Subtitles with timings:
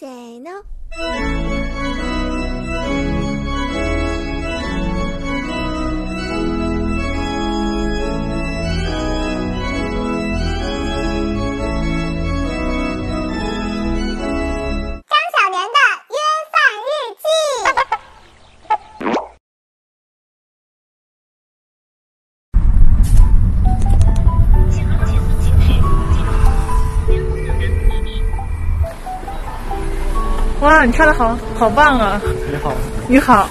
[0.00, 0.48] 谁呢？
[0.96, 1.59] 张
[30.70, 32.20] 哇，你穿的好好棒啊！
[32.48, 32.72] 你好，
[33.08, 33.48] 你好，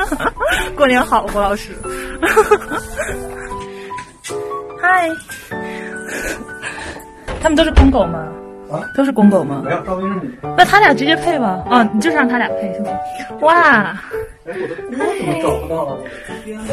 [0.74, 1.76] 过年好，胡老师。
[4.80, 5.10] 嗨，
[7.42, 8.26] 他们都是公狗吗？
[8.72, 9.70] 啊，都是公狗吗没？
[9.72, 10.54] 有，赵斌是女的。
[10.56, 11.62] 那他俩直接配吧？
[11.68, 12.88] 啊，你就是让他俩配是吗？
[13.42, 13.94] 哇，
[14.46, 15.98] 哎，我的锅怎么找不到了？
[15.98, 16.72] 我的天哪！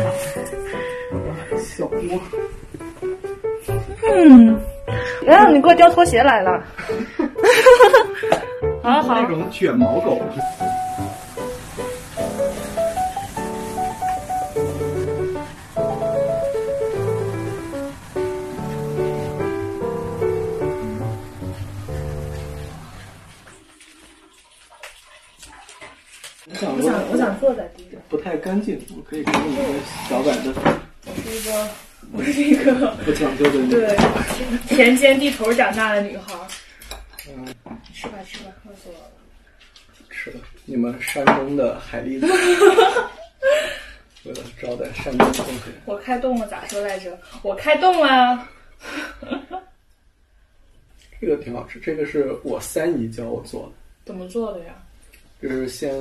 [1.60, 2.00] 小锅，
[4.10, 4.58] 嗯，
[5.28, 6.64] 哎，你给我叼拖鞋来了。
[8.86, 10.22] 好好那，种卷毛狗。
[26.48, 28.00] 我想我想我想坐在地上。
[28.08, 29.64] 不太干净，我可以给你一个
[30.08, 30.54] 小板凳，
[31.02, 31.68] 我是一个，
[32.14, 33.98] 我是一个不讲究的女对
[34.68, 36.36] 田间地头长大的女孩。
[37.30, 37.46] 嗯，
[37.94, 39.12] 吃吧吃吧，饿死我了。
[40.10, 42.28] 吃吧你们山东的海蛎子，
[44.26, 47.18] 为了招待山东同学，我开动了，咋说来着？
[47.42, 48.48] 我开动了。
[51.20, 53.72] 这个挺好吃，这个是我三姨教我做的。
[54.06, 54.76] 怎么做的呀？
[55.42, 55.92] 就是先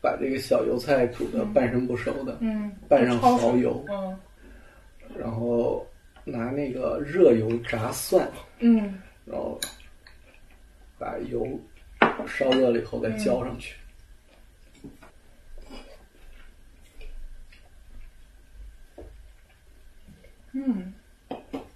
[0.00, 4.18] 把这个小油菜煮的半生不熟的，嗯，拌上蚝油，嗯
[5.16, 5.86] 然后
[6.24, 9.58] 拿那个热油炸蒜，嗯，然后
[10.98, 11.46] 把油
[12.26, 13.76] 烧热了以后再浇上去。
[20.52, 20.94] 嗯，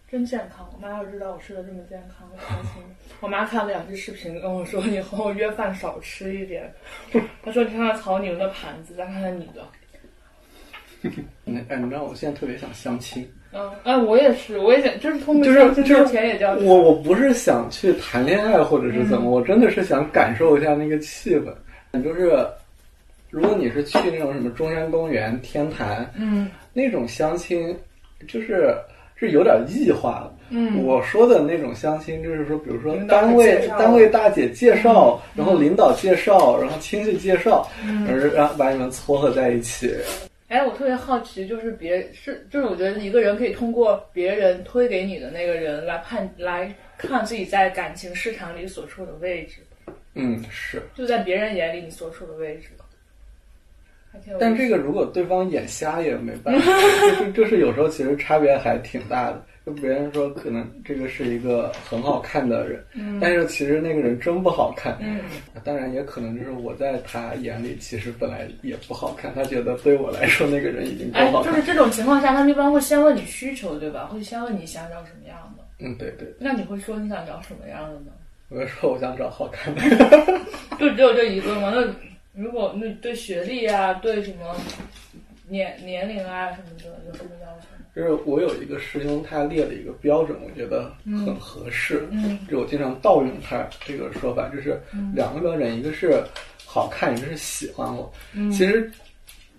[0.08, 0.66] 真健康。
[0.72, 2.82] 我妈要知道我吃的这么健康，我开心。
[3.20, 6.72] 我妈看了两期视频，跟我说以后约饭少吃一点。
[7.42, 9.68] 她说你看看曹宁的盘子，再看看你的。
[11.44, 16.66] 嗯，哎，你知道我现在特别想相亲，嗯，哎，我也是，我也想，就是通过就是相亲交就是钱也交钱。
[16.66, 21.52] 我我不是想去谈恋爱或者是怎么，我真的是想感受一下那个气氛。
[22.04, 22.46] 就是
[23.30, 27.76] 如果你是去那种什么中山公园、天坛，嗯那种相亲，
[28.28, 28.72] 就是
[29.16, 30.32] 是有点异化了。
[30.50, 39.92] 嗯，我说的那种相亲，就是说，比如说单位单位大姐介绍，嗯然后领导介绍，然后亲戚介绍，嗯而让把你们撮合在一起。
[40.50, 49.60] 哎，我特别好奇，就是别是就是我觉得一个人可以通过别人推给你的那个人来判来看自己在感情市场里所处的位置，
[50.14, 50.82] 嗯，是。
[50.92, 52.68] 就在别人眼里你所处的位置。
[54.40, 56.72] 但这个如果对方眼瞎也没办法，
[57.16, 59.46] 就是就是有时候其实差别还挺大的。
[59.74, 64.98] 就别人说可能这个是一个很好看的人，嗯但是其实那个人真不好看。
[65.00, 65.20] 嗯
[65.62, 71.52] 当然也可能就是我在他眼里其实本来也不好看，他觉得对我来说那个人已经够哎好，看。
[71.52, 74.06] 就是这种情况下，他们一般会先问你需求，对吧？
[74.06, 75.64] 会先问你想找什么样的。
[75.78, 78.12] 嗯，对对，那你会说你想找什么样的呢？
[78.48, 79.80] 我就说我想找好看的。
[80.78, 81.72] 就只有这一个吗？
[81.74, 84.56] 那如果那对学历啊，对什么
[85.48, 87.79] 年年龄啊什么的有什么要求吗？
[87.94, 90.92] 就是我有一个师兄，他列了一个标准，我觉得
[91.24, 92.06] 很合适。
[92.12, 94.80] 嗯就我经常盗用他这个说法，就是
[95.14, 96.22] 两个标准，一个是
[96.64, 98.10] 好看，一个是喜欢我。
[98.32, 98.90] 嗯其实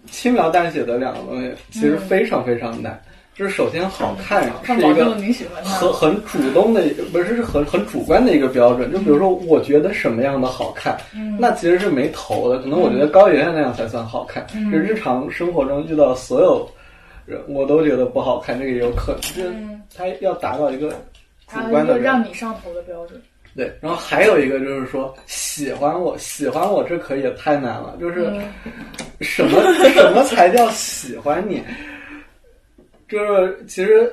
[0.10, 3.00] 轻描淡写的两个东西，其实非常非常难。
[3.34, 8.92] 就是首先好看啊，是一个证你喜欢他很很主动的，不是是很很主观的一个标准。
[8.92, 12.60] 就比如说，我觉得什么样的好看，嗯那其实是没头的。
[12.60, 14.46] 可能我觉得高圆圆那样才算好看。
[14.54, 16.68] 嗯就日常生活中遇到所有人，
[17.48, 19.22] 我都觉得不好看，这个也有可能。
[19.22, 20.90] 就是嗯他要达到一个
[21.48, 23.22] 主观的让你上头的标准。
[23.54, 28.42] 对，然后还有一个就是说喜欢我，喜欢我这可也太难了，就是嗯
[29.20, 29.62] 什么、
[29.94, 31.62] 什么才叫喜欢你？
[33.10, 34.10] 就是其实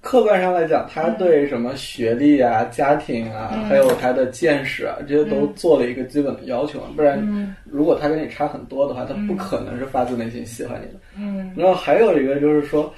[0.00, 3.64] 客观上来讲，他对什么学历啊、家庭啊，嗯。
[3.64, 7.54] 还有他的见识啊，这些都做了一个基本的要求嘛，不然嗯。
[7.64, 10.94] 如果他跟你差很多的话，他不可能是发自内心喜欢你的。
[11.18, 11.52] 嗯。
[11.54, 12.92] 然后还有一个就是说，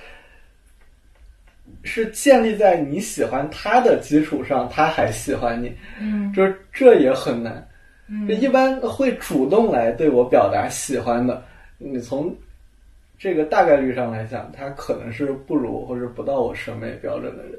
[1.82, 6.32] 是建立在你喜欢他的基础上，他还喜欢你，嗯。
[6.32, 7.66] 就是这也很难。
[8.08, 8.28] 嗯。
[8.28, 11.42] 就一般会主动来对我表达喜欢的，
[11.78, 12.32] 你从
[13.22, 17.52] 这个大概率上来讲，他可能是不如或者不到我审美标准的人。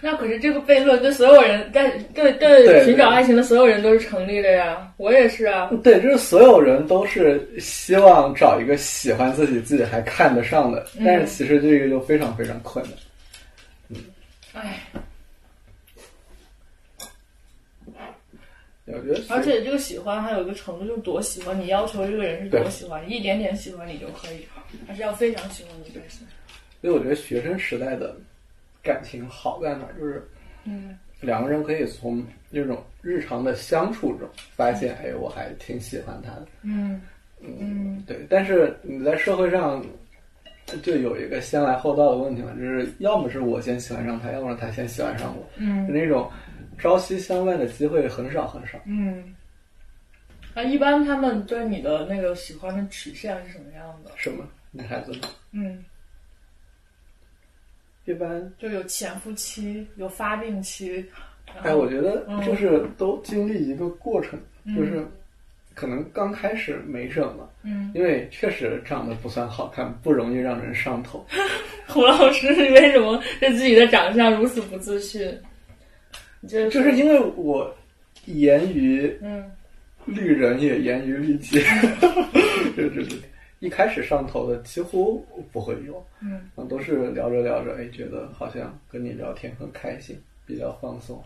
[0.00, 4.92] 那可是这个悖论对所有人，但对对对寻找爱情的所有人都是成立的呀。
[4.96, 5.70] 我也是啊。
[5.84, 12.94] 对，就是所有人都是希望找一个喜欢自己、自己还看得上的，嗯但是其实这个就非常非常困难。
[13.88, 13.96] 嗯
[14.52, 14.80] 唉，
[18.86, 24.46] 我觉得，而且这个喜欢还有一个程度，就是多喜欢你，要求这个人是多喜欢，一点点喜欢你就可以，
[24.86, 26.26] 还是要非常喜欢你才行。
[26.80, 28.16] 所以我觉得学生时代的
[28.82, 30.28] 感情好在哪儿，就是
[30.64, 36.46] 嗯两个人可以从这种日常的相处中发现，哎，我还挺喜欢他的。
[36.62, 37.00] 嗯
[37.40, 39.84] 嗯对，但是你在社会上
[40.82, 46.30] 就有一个先来后到的问题嘛，就是要么是我先喜欢上他，要么是他先喜欢上我，嗯那种
[46.78, 48.78] 朝夕相伴的机会很少很少。
[48.86, 49.34] 嗯。
[50.54, 54.10] 那一般他们对你的那个喜欢的曲线是什么样的？
[54.16, 55.12] 什么女孩子
[55.52, 55.84] 嗯，
[58.06, 61.04] 一般，就有潜伏期，有发病期。
[61.62, 65.06] 哎，我觉得嗯就是都经历一个过程，嗯就是
[65.74, 71.26] 可能刚开始没什么，嗯，因为确实长得不算好看，不容易让人上头。
[71.86, 75.38] 胡老师，你为什么对自己的长相如此不自信？
[76.46, 77.74] 就是因为我
[78.26, 79.50] 严于嗯
[80.04, 81.60] 律人，也严于律己，
[82.76, 83.16] 这这这，
[83.60, 90.16] 一开始上头的几乎不会有，嗯啊，都是聊着聊着，哎，觉得好像跟你聊天很开心，
[90.46, 91.22] 比较放松，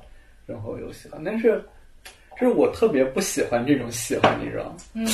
[0.47, 1.63] 然后又喜欢，但是。
[2.41, 4.77] 就是我特别不喜欢这种喜欢，你知道吗？
[4.95, 5.07] 嗯，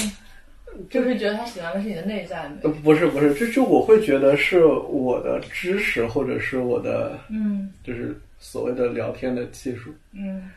[0.90, 2.75] 就是觉得他喜欢的是你的内在呃美。
[2.82, 7.73] 不是不是，这就我会觉得是我的知识或者是我的嗯。
[7.84, 9.93] 就是所谓的聊天的技术。
[10.12, 10.50] 嗯。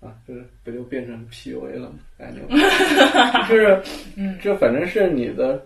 [0.00, 1.96] 啊，就是不就变成 PUA 了吗？
[2.18, 2.40] 感觉，
[3.48, 3.82] 就是
[4.16, 4.38] 嗯。
[4.42, 5.60] 这反正是你的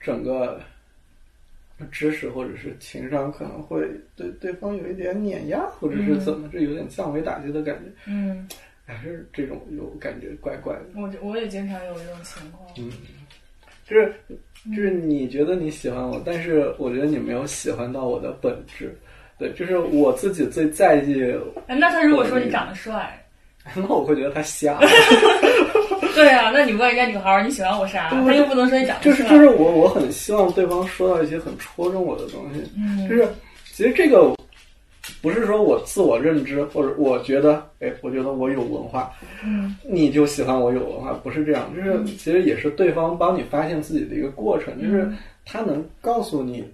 [0.00, 0.60] 整个
[1.90, 8.48] 知识或者是情商可能会对对方有一点碾压，或者是怎么，这有点降维打击的感觉，嗯，
[8.88, 10.80] 还是这种有感觉怪怪的。
[10.96, 12.66] 我我也经常有这种情况。
[12.78, 12.90] 嗯，
[13.86, 14.14] 就是
[14.74, 18.96] 就是你觉得你喜欢我，但是我觉得你没有喜欢到我的本质。
[19.38, 21.22] 对，就是我自己最在意，
[21.66, 23.22] 哎，那他如果说你长得帅，
[23.76, 24.80] 那我会觉得他瞎。
[26.14, 28.08] 对啊，那你问人家女孩儿你喜欢我啥？
[28.10, 29.12] 他又不能说你长得帅。
[29.12, 32.62] 就是就是我我很希望对方说到一些很戳中我的东西。
[32.76, 33.28] 嗯就是
[33.66, 34.34] 其实这个
[35.20, 39.12] 不是说我自我认知，或者我觉得，哎，我觉得我有文化，
[39.44, 39.76] 嗯。
[39.84, 41.74] 你就喜欢我有文化，不是这样。
[41.74, 45.10] 就是其实也是对方帮你发现自己的一个过程，就是
[45.44, 46.64] 他能告诉你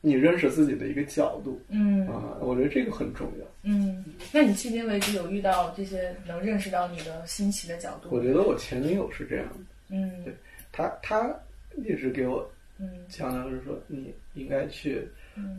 [0.00, 2.06] 你认识自己的一个角度嗯。
[2.08, 3.46] 啊，我觉得这个很重要。
[3.62, 8.08] 嗯，那你迄今为止有遇到这些能认识到你的新奇的角度？
[8.10, 9.54] 我觉得我前女友是这样的，
[9.90, 10.24] 嗯。
[10.24, 10.34] 对
[10.72, 11.30] 她她
[11.76, 12.48] 一直给我
[12.78, 12.88] 嗯。
[13.08, 15.08] 强调是说，你应该去嗯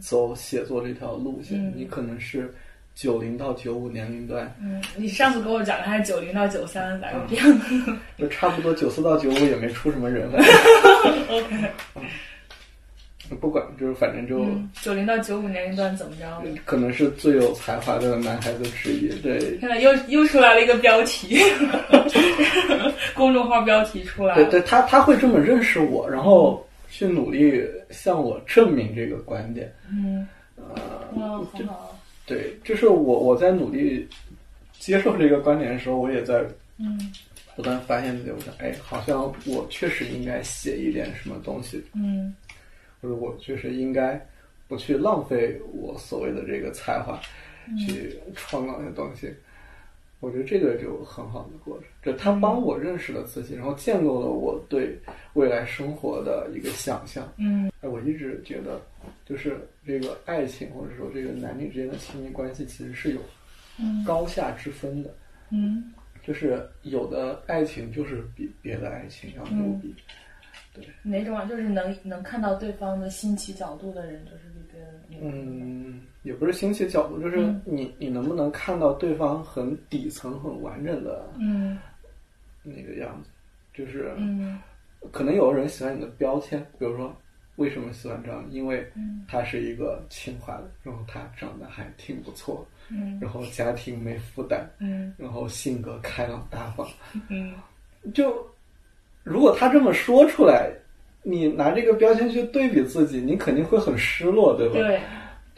[0.01, 2.53] 走写作这条路线，嗯你可能是
[2.95, 10.43] 九零到九五年龄段，嗯，你上次跟我讲的还是九零到九三，咋又变了就差不多九四到九五也没出什么人来。
[11.29, 11.55] OK，
[13.39, 16.43] 不管，就是反正就、嗯，九零到九五年龄段怎么着？
[16.65, 19.07] 可能是最有才华的男孩子之一。
[19.21, 21.39] 对，看来又又出来了一个标题，
[23.13, 24.43] 公众号标题出来了。
[24.43, 29.74] 对对，他他会这么认识我，然后去努力向我证明这个观点。
[29.89, 31.45] 嗯，呃。
[32.25, 34.07] 对，就是我我在努力
[34.77, 36.45] 接受这个观点的时候，我也在
[36.77, 37.12] 嗯
[37.56, 42.35] 不断发现自己，我想，哎，好像我确实应该写一点什么东西，嗯
[43.02, 44.23] 或者我确实应该
[44.68, 47.19] 不去浪费我所谓的这个才华，
[47.80, 49.33] 去创造一些东西。
[50.19, 54.99] 我觉得这个就很好的过程，就他帮我认识了自己，然后建构了我对
[55.33, 57.28] 未来生活的一个想象。
[57.38, 58.81] 嗯哎，我一直觉得，
[59.26, 63.21] 就是这个爱情或者说这个男女之间的亲密关系，其实是有
[63.80, 65.14] 嗯高下之分的。
[65.52, 69.95] 嗯就是有的爱情就是比别的爱情要牛逼，
[70.73, 71.45] 对哪种啊？
[71.45, 75.19] 就是能能看到对方的新奇角度的人，就是比别人牛。
[75.23, 77.61] 嗯，也不是新奇角度，就是嗯。
[77.66, 81.78] 你你能不能看到对方很底层、很完整的嗯。
[82.64, 83.30] 那个样子，
[83.73, 84.59] 就是嗯。
[85.11, 87.16] 可能有的人喜欢你的标签，比如说
[87.56, 88.45] 为什么喜欢这样？
[88.49, 89.26] 因为嗯。
[89.28, 93.18] 他是一个清华的，然后他长得还挺不错，嗯。
[93.21, 95.14] 然后家庭没负担，嗯。
[95.18, 96.88] 然后性格开朗大方，
[97.30, 97.54] 嗯。
[98.14, 98.45] 就
[99.23, 100.71] 如果他这么说出来，
[101.21, 104.73] 你拿这个标签去对比自己，你肯定会很失落，对吧？
[104.76, 105.02] 对，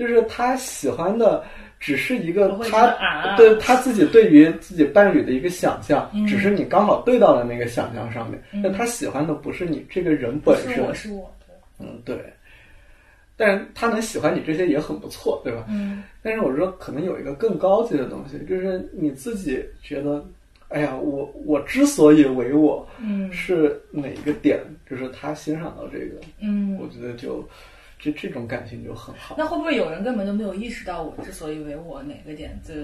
[0.01, 1.43] 就是他喜欢的
[1.79, 8.41] 只是一个他啊对他自己对于自己伴侣的一个想象，嗯只是你刚好对到了那个想象上面。
[8.51, 12.17] 嗯那、他喜欢的不是你这个人本身是我，是我，对嗯，对。
[13.37, 15.65] 但是他能喜欢你这些也很不错，对吧？
[15.69, 20.25] 嗯但是我说可能有一个更高级的东西，就是你自己觉得，
[20.69, 26.89] 哎呀，我我之所以为我嗯是哪一个点，就是他欣赏到这个，嗯我嗯。
[26.91, 27.47] 觉得就
[28.01, 29.35] 这这种感情就很好。
[29.37, 32.75] 那会不会有人根本就没有意识到我之所以为我哪个点最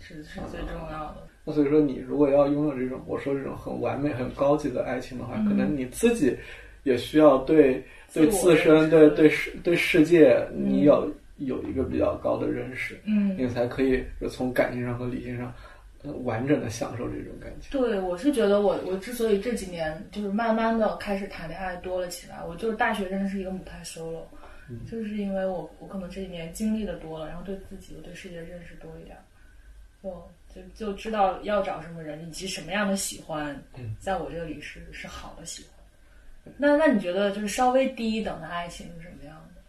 [0.00, 1.16] 是是最重要的？
[1.46, 6.36] 那所以说，你如果要拥有这种我说这种很完美、很高级的爱情的话，嗯可能你自己
[6.82, 15.52] 也需要对对自身、对对世对世界，你要有一个比较高的认识，嗯你才可以就从感情上和理性上，
[16.02, 17.78] 呃完整的享受这种感情。
[17.78, 24.22] 对，我是觉得我我之所以这几年就是慢慢的开始谈恋爱多了起来，我就是大学真的是一个母胎 solo，、
[24.90, 29.16] 就是因为我我可能这几年经历的多了，然后对自己、我对世界的认识多一点，
[30.02, 30.10] 就
[30.48, 33.60] 就就知道要找什么人以及什么样的喜欢，
[33.98, 36.54] 在我这里是是好的喜欢。
[36.58, 39.62] 那那你觉得就是稍微低一等的爱情是什么样的？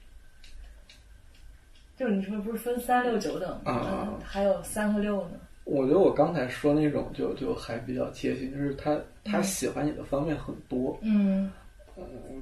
[1.98, 4.20] 就你说不是分三六九等吗？
[4.24, 5.40] 还有三和六呢？
[5.64, 11.50] 我觉得我刚才说那种就就还比较贴心，就是他他喜欢你的方面很多，嗯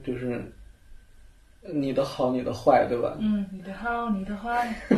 [0.04, 0.44] 就是
[1.72, 3.16] 你的好，你的坏，对吧？
[3.20, 4.74] 嗯，你的好，你的坏，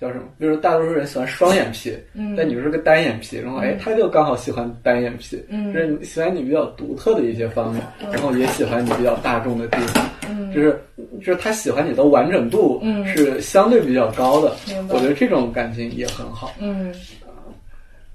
[0.00, 0.24] 叫什么？
[0.40, 2.34] 就是大多数人喜欢双眼皮，嗯。
[2.34, 5.72] 但你是个单眼皮，然后哎，他就刚好喜欢单眼皮，嗯。
[5.72, 10.50] 就是你喜欢你比较独特的一些方面，然后也喜欢你比较大众的地方，嗯。
[10.52, 10.82] 就是
[11.20, 13.06] 就是他喜欢你的完整度嗯。
[13.06, 14.94] 是相对比较高的，明白。
[14.94, 16.52] 我觉得这种感情也很好。
[16.58, 16.92] 嗯。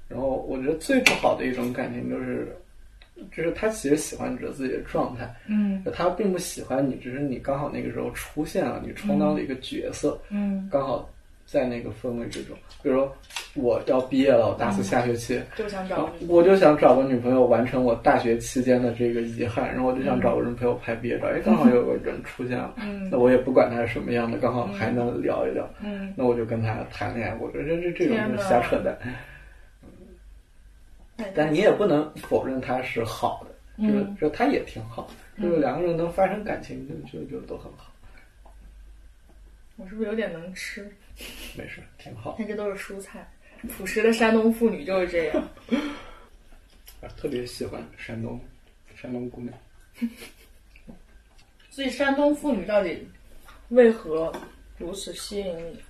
[0.08, 2.56] 然后我觉得最不好的一种感情就是，
[3.34, 5.82] 就是他其实喜欢着自己的状态，嗯。
[5.92, 11.08] 他并不喜欢你，只是你刚好那个时候出现了，你充当了一个角色，嗯，刚好
[11.46, 12.56] 在那个氛围之中。
[12.82, 13.12] 比如说
[13.54, 16.08] 我要毕业了，我大四下学期，就想找。
[16.28, 23.08] 我就想找个女朋友完成我大学期间的这个遗憾，然后我就想找个人陪我拍毕业照，哎，刚好有个人出现了，嗯。
[23.10, 26.14] 那我也不管他是什么样的，刚好还能聊一聊，嗯。
[26.16, 27.36] 那我就跟他谈恋爱。
[27.40, 28.96] 我觉得这这这种天哪是瞎扯淡，
[31.34, 35.10] 但你也不能否认他是好的，就是嗯就他也挺好，
[35.40, 37.92] 就是两个人能发生感情，就就就都很好，
[39.76, 40.90] 我是不是有点能吃？
[41.56, 42.36] 没事，挺好。
[42.38, 43.28] 但这都是蔬菜。
[43.76, 45.48] 朴实的山东妇女就是这样。
[47.02, 48.40] 啊特别喜欢山东
[48.94, 49.52] 山东姑娘。
[51.70, 53.06] 所以山东妇女到底
[53.70, 54.32] 为何
[54.78, 55.80] 如此吸引你？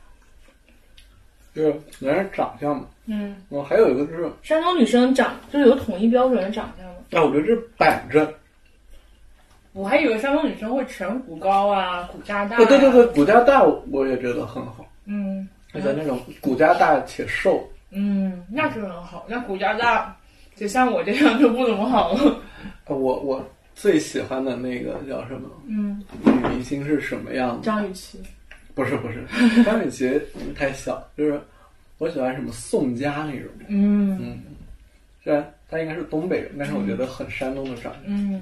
[1.58, 6.94] 就是原来是长相嘛，嗯，然后还有一个就是，山东女生长就是有统一标准的长相吗？
[7.10, 8.32] 啊，我觉得这板正，
[9.72, 19.26] 我还以为山东女生会颧骨高啊，骨架大、对对对对，，骨架大我也觉得很好，嗯而且那种骨架大且瘦，嗯，那是很好。
[19.28, 20.16] 那骨架大，
[20.54, 22.40] 就像我这样就不怎么好了。
[22.86, 27.64] 呃我我最喜欢的那个叫什么嗯，女明星是什么样的？
[27.64, 28.18] 张雨绮。
[28.78, 29.26] 不是不是，
[29.64, 30.08] 张雨绮
[30.54, 31.40] 太小，就是
[31.98, 34.40] 我喜欢什么宋佳那种，嗯嗯，
[35.20, 38.02] 虽然她应该是东北人，但是我觉得很山东的长相。
[38.06, 38.40] 嗯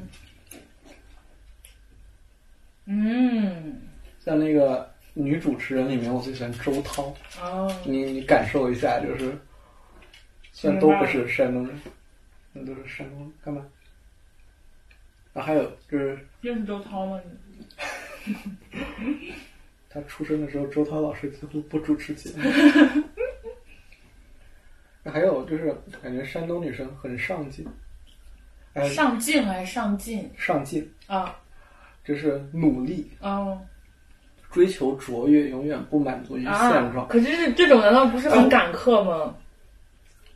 [2.85, 3.81] 嗯
[4.23, 7.15] 像那个女主持人里面，我最喜欢周涛。
[7.41, 9.35] 哦，你你感受一下，就是
[10.53, 11.81] 虽然都不是山东人，
[12.53, 13.67] 那都是山东人，干嘛？
[15.33, 17.19] 啊，还有就是认识周涛吗？
[18.27, 19.33] 你？
[19.97, 22.51] 他出生的时候，周涛老师几乎不主持节目。
[25.11, 27.65] 还有就是感觉山东女生很上进，
[28.75, 31.35] 哎，上进还是上进上进啊？
[32.05, 33.59] 就是努力，哦
[34.53, 36.91] 追求卓越，永远不满足于现啊！
[36.93, 37.09] 状。
[37.09, 39.35] 可是这这种难道不是很赶客吗？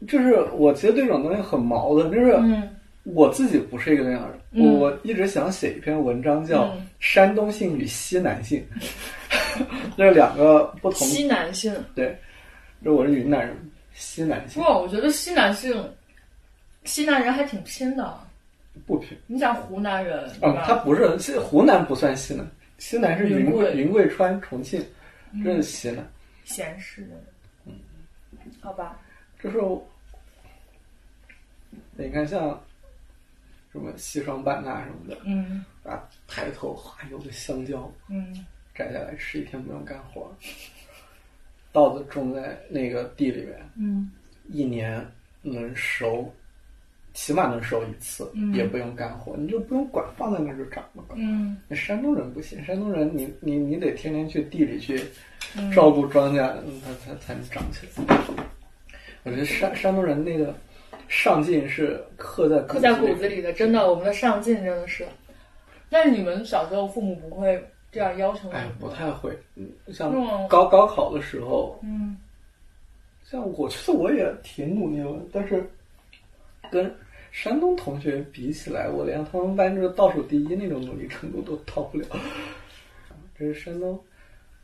[0.08, 8.64] 就是我其实对这种东西很矛盾，就是嗯我自己不是一个那样的人，嗯我一直想写一篇文章叫《嗯山东性与西南性》，
[9.96, 11.06] 这两个不同。
[11.06, 11.74] 西南性。
[11.94, 12.16] 对，
[12.84, 13.56] 就我是云南人，
[13.92, 15.92] 西南性不我觉得西南性，
[16.84, 18.18] 西南人还挺拼的。
[18.86, 19.16] 不拼。
[19.26, 20.64] 你想湖南人对嗯，吧？
[20.66, 24.84] 它不是，西湖南不算西南，西南是云云贵云贵川、重庆，
[25.44, 26.08] 这是西南。
[26.44, 27.14] 闲适的。
[27.66, 27.74] 嗯，
[28.60, 28.98] 好吧。
[29.42, 29.58] 就是
[31.96, 32.58] 你看像
[33.72, 38.46] 什么西双版纳什么的，嗯啊，抬头哗有个香蕉，嗯
[38.80, 40.34] 摘下来吃一天不用干活，
[41.70, 44.10] 稻子种在那个地里面，嗯
[44.48, 45.06] 一年
[45.42, 46.32] 能熟，
[47.12, 51.04] 起码能熟一次，嗯也不用干活，你就不用管，放在那儿就长了。
[51.14, 54.98] 嗯那山东人不行，山东人你你你得天天去地里去
[55.58, 58.16] 嗯照顾庄稼，嗯它才才能长起来。
[59.24, 60.54] 我觉得山山东人那个
[61.06, 65.06] 上进是刻在刻在骨子里里的，真的，我们的上进真的是。
[65.90, 69.36] 但是你们小时候父母不会这样要求你哎？，不太会。
[69.56, 72.16] 嗯，像嗯高高考的时候，嗯
[73.24, 75.68] 像我觉得我也挺努力了，但是
[76.70, 76.92] 跟
[77.30, 82.06] 山东同学比起来，我连他们班这个倒数第一那种努力程度都到不了。
[83.38, 83.98] 这是山东，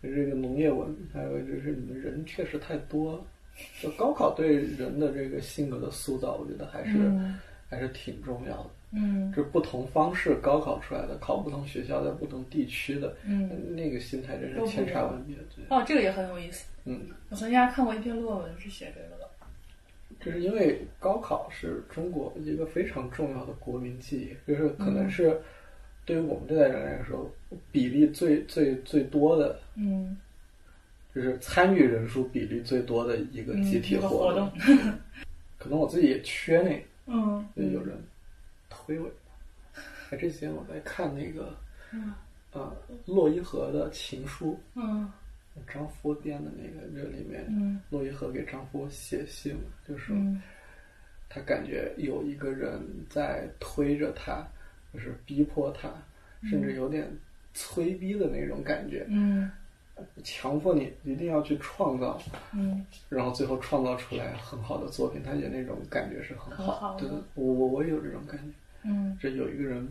[0.03, 3.21] 这个农业文，还有就是你们人确实太多了。
[3.81, 8.71] 就高考对人的这个性格的塑造，我觉得还是、嗯还是挺重要的。
[8.93, 13.75] 嗯是不同方式高考出来的，考不同学校，在不同地区的，嗯。
[13.75, 15.37] 那个心态真是千差万别。
[15.55, 16.67] 对，哦，这个也很有意思。
[16.85, 17.01] 嗯。
[17.29, 19.29] 我曾经还看过一篇论文是写这个的。
[20.19, 25.39] 这是因为高考是中国一个非常重要的国民记忆，就是可嗯能是
[26.07, 27.31] 对于我们这代人来说，
[27.71, 30.17] 比例最最最多的，嗯
[31.15, 34.51] 就是参与人数比例最多的一个嗯，集体活动。
[34.51, 34.59] 动。
[35.59, 37.97] 可能我自己也缺那个，嗯就有人
[38.87, 39.11] 推我。
[40.11, 41.55] 哎，这几天我在看那个，
[41.93, 42.15] 嗯
[42.53, 42.75] 呃，
[43.05, 45.11] 洛伊河的情书，嗯
[45.67, 50.17] 张夫编的那个，这里面嗯洛伊河给张夫写信，就是说。
[50.17, 50.41] 嗯
[51.29, 54.47] 他感觉有一个人在推着他，
[54.95, 55.93] 就是逼迫他，
[56.49, 57.11] 甚至有点
[57.53, 59.51] 催逼的那种感觉，嗯
[60.23, 62.17] 强迫你一定要去创造，
[62.55, 65.21] 嗯然后最后创造出来很好的作品。
[65.21, 68.45] 他觉得那种感觉是很很好的对，我我我也有这种感觉，
[68.87, 69.17] 嗯。
[69.21, 69.87] 这有一个人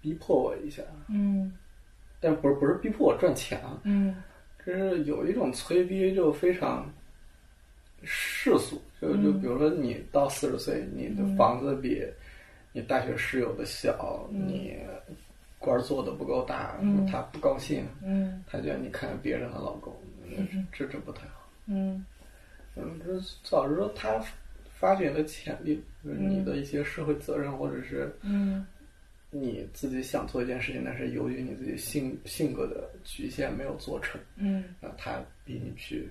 [0.00, 1.52] 逼迫我一下，嗯。
[2.20, 4.16] 但不是不是逼迫我赚钱啊，嗯。
[4.64, 6.88] 就是有一种催逼就非常
[8.04, 12.04] 世俗，就就比如说你到四十岁，你的房子比
[12.72, 14.78] 你大学室友的小，你
[15.58, 17.06] 官儿做的不够大，嗯。
[17.06, 18.42] 他不高兴，嗯。
[18.46, 19.94] 他觉得你看别人的老公，
[20.72, 21.48] 这这不太好。
[21.66, 22.04] 嗯。
[22.74, 24.08] 嗯，这早是说他
[24.82, 28.66] 发掘的潜力，就是你的一些社会责任，或者是嗯
[29.30, 36.08] 你自己想做一件事情，但是由于你自己性性格的局限没有做成，嗯，那他逼你去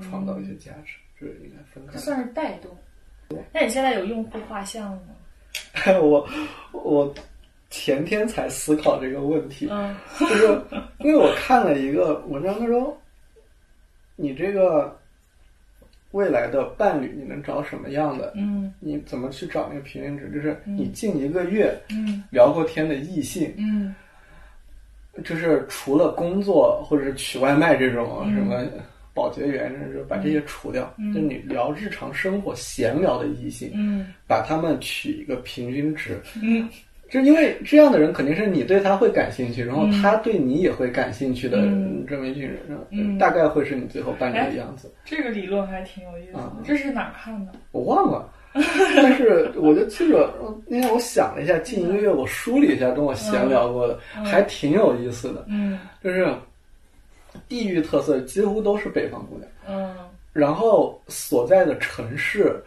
[0.00, 1.98] 创造一些价值，就是应该分开这。
[1.98, 2.74] 算是带动。
[3.52, 5.14] 那你现在有用户画像吗？
[6.02, 6.26] 我
[6.72, 7.14] 我
[7.68, 10.46] 前天才思考这个问题，嗯就是
[11.00, 12.98] 因为我看了一个文章，他说
[14.16, 14.98] 你这个
[16.12, 18.32] 未来的伴侣你能找什么样的？
[18.36, 18.72] 嗯。
[18.80, 20.30] 你怎么去找那个平均值？
[20.32, 22.22] 就是你近一个月嗯。
[22.30, 23.94] 聊过天的异性，嗯。
[25.24, 28.34] 就是除了工作或者是取外卖这种嗯。
[28.34, 28.64] 什么
[29.12, 34.06] 保洁员，就是把这些除掉，就你聊日常生活闲聊的异性，嗯。
[34.26, 36.68] 把他们取一个平均值，嗯
[37.10, 44.90] 就是因为这样的人肯定是你对他会感兴趣，然后他对你也会感兴趣的嗯这么一群人，嗯大概会是你最后伴侣的样子。
[45.04, 46.38] 这个理论还挺有意思。
[46.64, 47.52] 这是哪儿看的？
[47.72, 48.32] 我忘了，
[48.96, 50.32] 但是我就记着，
[50.66, 55.44] 那天我想了一下，近一个月我梳理一下跟我闲聊过的，还挺有意思的。
[55.48, 56.32] 嗯就是
[57.48, 59.94] 地域特色几乎都是北方姑娘，嗯
[60.32, 62.62] 然后所在的城市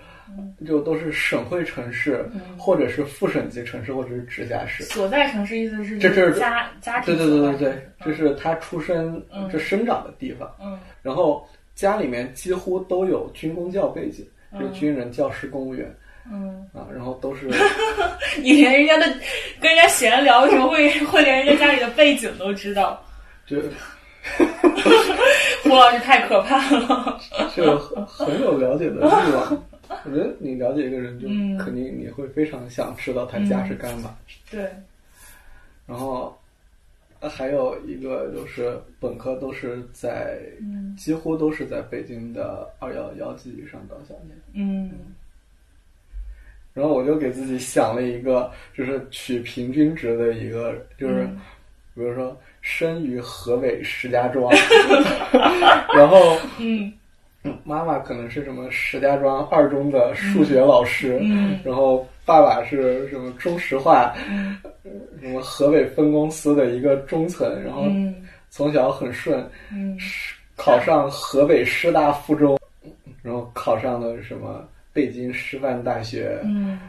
[0.65, 2.25] 就都是省会城市，
[2.57, 4.83] 或者是副省级城市，或者是直辖市。
[4.83, 10.49] 所在城市意思是这这是家家对庭对对对对所在城市，这是他出生嗯这生长的地方。
[10.61, 15.93] 嗯然后家里面几乎都有军工教背景，嗯就是军人、教师、公务员
[16.31, 17.49] 嗯，啊，然后都是
[18.41, 19.05] 你连人家的
[19.59, 23.03] 跟人家闲聊的时候会会连人家家里的背景都知道，
[23.45, 23.57] 就
[25.63, 27.19] 胡老师太可怕了。
[27.53, 29.63] 就很很有了解的欲望。
[29.89, 31.57] 我觉得你了解一个人，就嗯。
[31.57, 34.15] 肯定你会非常想知道他家是干嘛。
[34.49, 34.69] 对，
[35.85, 36.37] 然后
[37.19, 40.95] 呃还有一个就是本科都是在，嗯。
[40.95, 44.37] 几乎都是在北京的二幺幺级以上高校念。
[44.53, 44.91] 嗯。
[46.73, 51.39] 然后我就给自己想了一个，就是取平均值的一个，就是嗯。
[51.95, 54.51] 比如说生于河北石家庄，
[55.95, 56.93] 然后嗯嗯
[57.63, 61.59] 妈妈可能是什么石家庄二中的数学老师，嗯。
[61.63, 64.57] 然后爸爸是什么中石化，嗯。
[65.21, 68.15] 什么河北分公司的一个中层，然后嗯。
[68.49, 69.97] 从小很顺，嗯。
[70.55, 72.59] 考上河北师大附中，
[73.21, 76.79] 然后考上了什么北京师范大学，嗯。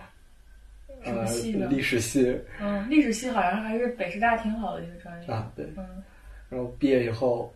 [1.03, 2.35] 什么呃，历史系。
[2.61, 5.29] 嗯，历史系好像还是北师大挺好的一个专业。
[5.29, 6.03] 啊，对，嗯。
[6.49, 7.53] 然后毕业以后，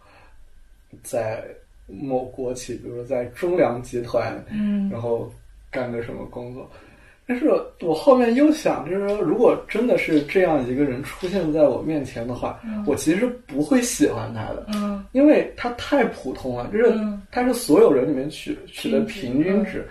[1.02, 1.44] 在
[1.88, 4.88] 某国企，比如说在中粮集团，嗯。
[4.90, 5.32] 然后
[5.70, 6.70] 干个什么工作。
[7.26, 7.50] 但是
[7.82, 15.04] 我后面又想，就是说，如果真的是这样一个人出现在我面前的话，我其实不会喜欢他的，嗯。
[15.12, 17.20] 因为他太普通了，就是嗯。
[17.30, 19.86] 他是所有人里面取取的平均值。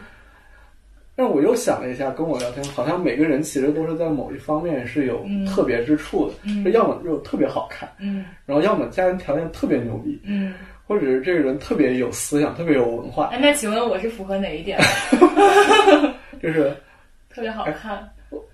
[1.16, 5.46] 但我又想了一下，跟我聊天，好像每个人其实都是在某一方面是有嗯。
[5.46, 6.64] 特别之处的，嗯。
[6.64, 8.26] 就要么就特别好看，嗯。
[8.48, 10.56] 然后要么家庭条件特别牛逼，嗯，
[10.88, 14.80] 或者是这个人特别有思想，特别有文化，哎，那请问我是符合哪一点？
[16.42, 16.74] 就是
[17.30, 18.08] 特别好看。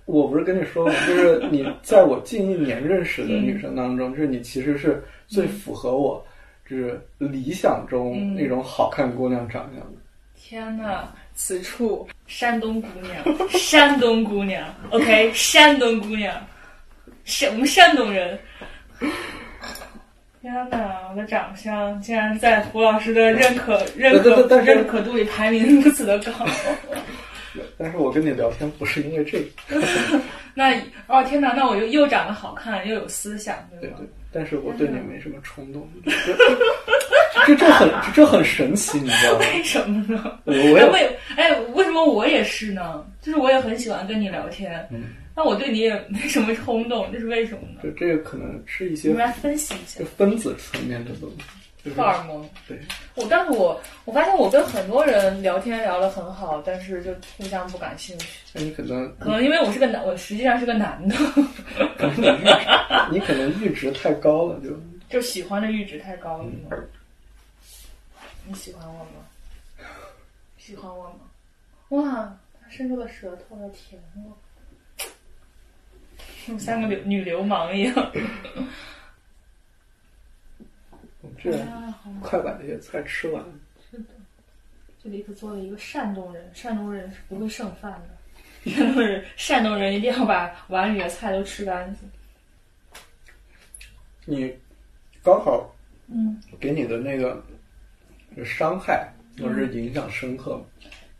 [0.04, 6.24] 我不是跟你说过，就是你在我近一年认识的女生当中，就是你其实是最符合我
[6.68, 9.98] 就是理想中嗯那种好看姑娘长相的。
[10.36, 16.34] 天呐，此处山东姑娘，山东姑娘， OK，山东姑娘，
[17.24, 18.38] 山我们山东人。
[20.44, 26.32] 天哪，我的长相竟然在胡老师的认可、认可、认可度里排名如此的高。
[27.78, 29.80] 但是我跟你聊天不是因为这个，
[30.52, 30.74] 那
[31.06, 33.96] 哦天哪，那我又又长得好看，又有思想，对吧？
[33.96, 35.88] 对对，但是我对你没什么冲动，
[37.46, 39.46] 这这这很这很神奇，你知道吗？
[39.54, 40.38] 为什么呢？
[40.44, 43.02] 我我也哎为哎为什么我也是呢？
[43.22, 45.04] 就是我也很喜欢跟你聊天，嗯，
[45.36, 47.80] 那我对你也没什么冲动，这是为什么呢？
[47.82, 50.06] 就这个可能是一些我们来分析一下就。
[50.06, 51.44] 分子层面的东西，
[51.84, 52.78] 就是荷尔蒙，对，
[53.16, 58.40] 我但是我我发现我跟很多人聊天聊得很好，但是就互相不感兴趣。
[58.52, 61.16] 那你可能可能因为我是个男，我实际上是个男的，
[61.98, 62.40] 可能
[63.10, 64.70] 你可能阈值太高了，就
[65.10, 66.46] 就喜欢的阈值太高了。
[68.46, 69.88] 你喜欢我吗？
[70.58, 71.20] 喜欢我吗？
[71.88, 74.36] 哇，他伸出了舌头要舔我，
[76.46, 78.12] 像三个流女流氓一样。
[81.22, 83.42] 我这啊，好快把这些菜吃完。
[83.90, 84.04] 是的，
[85.02, 88.14] 这里可做了一个山东人，山东人是不会剩饭的。
[88.70, 92.10] 山东人，山东人一定要把碗里的菜都吃干净。
[94.26, 94.54] 你
[95.22, 95.74] 高考
[96.08, 97.42] 嗯，给你的那个
[98.44, 100.64] 伤害，或者是影响深刻吗？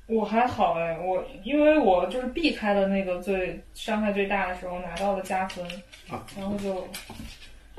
[0.06, 5.64] 我还好哎，我因为我就是避开了那个最伤害最大的时候拿到了加分，
[6.10, 6.24] 啊。
[6.36, 6.86] 然后就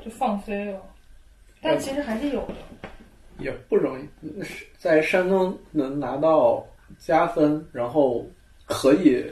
[0.04, 0.80] 就放飞了，
[1.60, 2.54] 但其实还是有的。
[3.38, 4.08] 也不容易，
[4.78, 6.64] 在山东能拿到
[6.98, 8.26] 加分，然后
[8.64, 9.24] 可以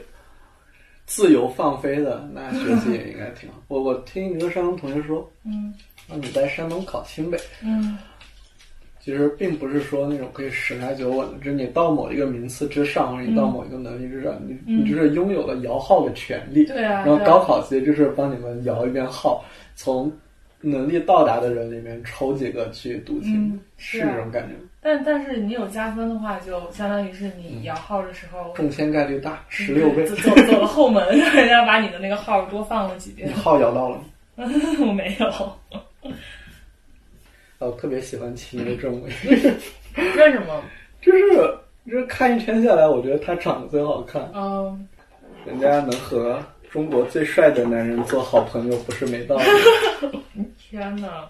[1.05, 3.59] 自由放飞的，那学习也应该挺好。
[3.67, 5.73] 我我听一个山东同学说，嗯。
[6.07, 7.97] 那，你在山东考清北，嗯
[9.05, 16.65] 其实并不是说那种可以十拿九稳的，就是你到某一个名次之上，或者你到某一个能力之上，你嗯你就是拥有了摇号的权利。
[16.65, 17.05] 对啊。
[17.05, 20.11] 然后高考其实就是帮你们摇一遍号，从
[20.59, 24.55] 能力到达的人里面抽几个去读清，嗯是这种感觉。
[24.81, 30.15] 但但是你有加分的话，就相当于是你摇号的时候中签概率大，十六倍走。
[30.15, 33.33] 走走了后门，让 人家把你的那个号多放了几遍你。
[33.33, 34.03] 号摇到了吗？
[34.81, 36.09] 我没有，
[37.59, 40.63] 我特别喜欢秦于正伟，为什么？
[41.01, 41.35] 就是
[41.85, 44.87] 就是看一圈下来，我觉得他长得最好看，嗯，
[45.45, 49.43] 人家能和中国最帅的男人做好朋友，不是没道理。
[50.57, 51.29] 天哪，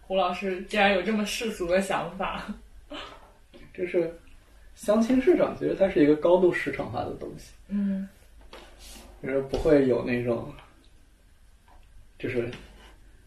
[0.00, 2.46] 胡老师竟然有这么世俗的想法。
[3.74, 4.10] 就是
[4.74, 8.08] 相亲市场，其实它是一个高度市场化的东西，嗯
[9.22, 10.50] 就是不会有那种，
[12.18, 12.48] 就是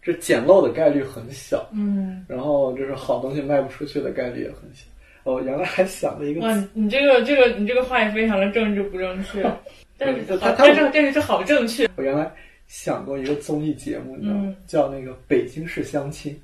[0.01, 4.85] 这捡漏的概率很小，嗯，然后就是好东西卖不出去的概率也很小。
[5.23, 9.43] 哦，原来还想了一个哇，，你这个这个你这个话也非常的政治不正确，
[9.97, 11.87] 但是但是但是这好正确。
[11.97, 12.31] 我原来
[12.67, 14.43] 想过一个综艺节目，你知道吗？
[14.45, 16.39] 嗯叫那个《北京市相亲》，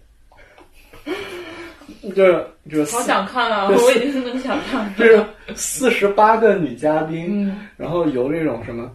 [2.14, 3.70] 就是就是好想看啊！
[3.70, 4.88] 我已经能想象。
[4.98, 5.24] 就是
[5.56, 8.92] 四十八个女嘉宾，嗯然后由那种什么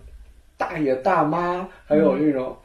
[0.58, 2.59] 大爷大妈，还有那种呃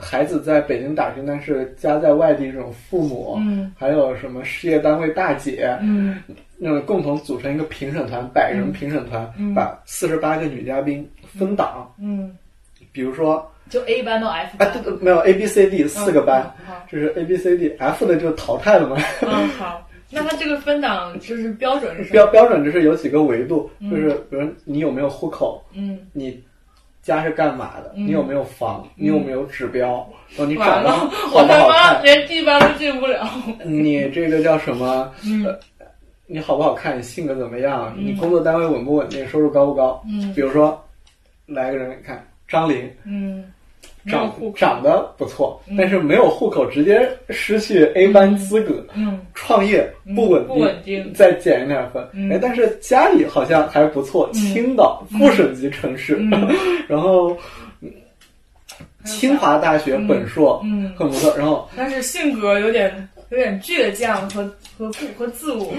[0.00, 3.72] 孩子在北京打拼但是家在外地这种父母，嗯。
[3.76, 6.22] 还有什么事业单位大姐，嗯。
[6.56, 9.52] 那种共同组成一个评审团，百人评审团，嗯。
[9.52, 12.36] 把四十八个女嘉宾分档，嗯，
[12.92, 14.98] 比如说就 A 班到 F 啊，班。
[15.00, 18.96] 没有 A B C D 四个班，嗯，就是 A B C D F 的就淘汰了嘛。
[19.22, 19.84] 嗯好。
[20.10, 22.12] 那它这个分档就是标准是什么？
[22.12, 26.42] 标标准就是有几个维度，嗯就是比如你有没有户口，嗯，你
[27.02, 30.06] 家是干嘛的，嗯你有没有房，你有没有指标，
[30.36, 33.26] 然后你完长得了，好我他不好看，妈连地班都进不了。
[33.64, 35.10] 你这个叫什么？
[35.24, 35.46] 嗯
[36.30, 36.98] 你好不好看？
[36.98, 37.94] 你性格怎么样？
[37.96, 39.26] 嗯你工作单位稳不稳定？
[39.28, 40.02] 收入高不高？
[40.10, 40.78] 嗯比如说，
[41.46, 43.44] 来个人看张琳，嗯，
[44.06, 45.76] 长长得不错，嗯。
[45.76, 48.84] 但是没有户口，直接失去 A 班资格。
[48.94, 49.20] 嗯。
[49.34, 51.12] 创业嗯不稳定，不稳定。
[51.14, 52.06] 再减一点分。
[52.12, 52.30] 嗯。
[52.32, 56.48] 哎，但是家里好像还不错，青岛副省级城市，嗯。
[56.88, 57.36] 然后
[57.80, 57.90] 嗯
[59.04, 60.92] 清华大学本硕，嗯。
[60.96, 61.34] 很不错。
[61.36, 64.42] 然后但是性格有点有点倔强和
[64.78, 65.72] 和固和自我。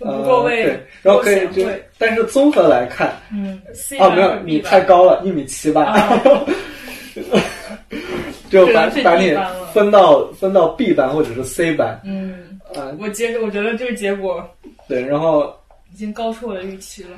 [0.00, 3.60] 不够位呃对，然后可以就不够显位，但是综合来看，嗯
[3.98, 6.22] 哦，没有，你太高了，一米七八，啊
[8.50, 9.34] 就把把你
[9.72, 14.42] 分到分到 B 班或者是 C 班，嗯，啊，我接着我觉得这个结果
[14.88, 15.54] 对，然后
[15.92, 17.10] 已经高出我的预期了。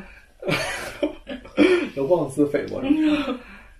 [1.94, 2.80] 就妄自菲薄。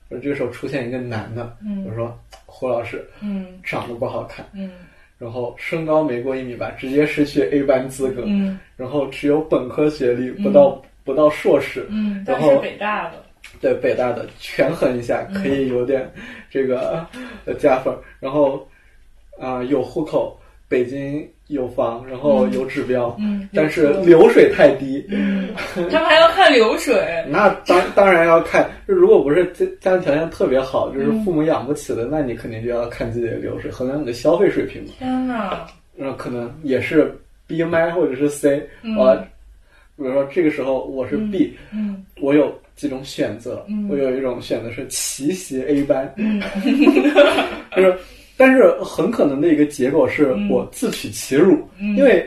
[0.08, 4.70] 我 这个时候出现一个男的，嗯我说胡老师嗯长得不好看，嗯。
[5.18, 8.58] 然后身高没过一米八，直接失去 A 班资格，嗯。
[8.76, 13.22] 然后只有本科学历，不到、不到硕士，嗯，然后但是北大的，
[13.60, 16.10] 对北大的权衡一下，可以有点
[16.50, 17.06] 这个
[17.44, 17.94] 呃加分。
[18.18, 18.66] 然后
[19.38, 25.04] 啊、有户口，北京有房，然后有指标，嗯但是流水太低。
[25.74, 26.94] 他们还要看流水。
[27.28, 34.90] 那当当然要看，就如果不是家家庭条件特别好，就是嗯父母养不起的，那你肯定就要看自己的流水，衡量你的消费水平嘛。
[34.98, 35.66] 天哪！
[35.96, 37.14] 那可能也是
[37.46, 39.14] B 麦或者是 C，嗯我、
[39.96, 43.86] 比如说这个时候我是 B，、嗯我有几种选择，嗯。
[43.90, 46.40] 我有一种选择是奇袭 A 班，嗯。
[47.76, 47.94] 就是，
[48.38, 50.48] 但是很可能的一个结果是嗯。
[50.48, 51.94] 我自取其辱，嗯。
[51.94, 52.26] 因为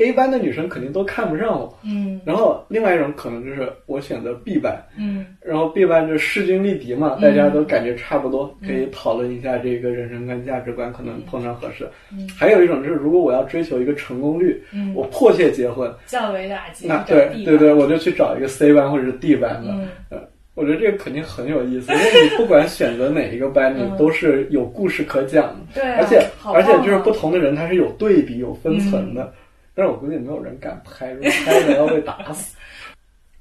[0.00, 11.88] A 班的女生肯定都看不上我，嗯然后另外一种可能就是我选择 B 班，嗯然后 B 班就势均力敌嘛，嗯大家都感觉差不多，可以讨论一下这个人生观、价值观，可能碰上合适。
[12.12, 16.86] 嗯还有一种就是，如果我要追求一个成功率，嗯，我迫切结婚，较为打击。
[16.88, 19.70] 那对对对，我就去找一个 C 班或者是 D 班的。
[19.72, 20.18] 嗯呃，
[20.54, 25.56] 我觉得这个肯定很有意思，因为你不管选择哪一个班， 你嗯都是有故事可讲的。
[25.74, 29.32] 对啊，而且好而且就是不同的人，他是有对比、有分层的。
[29.74, 32.56] 但是我估计没有人敢拍，如果拍了要被打死。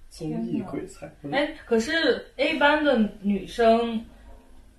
[0.09, 4.03] 综艺鬼才，嗯哎，可是 A 班的女生，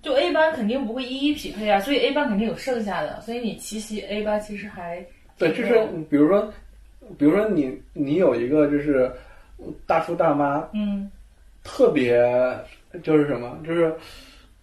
[0.03, 5.03] 就 A 班肯定不会一一匹配啊，所以 A 班肯定有剩下的，所以你奇袭 A 班其实还
[5.39, 5.73] 对，就是
[6.11, 6.53] 比如说，
[7.17, 9.11] 比如说你你有一个就是
[9.87, 11.09] 大叔大妈，嗯
[11.63, 12.21] 特别
[13.01, 13.91] 就是什么，就是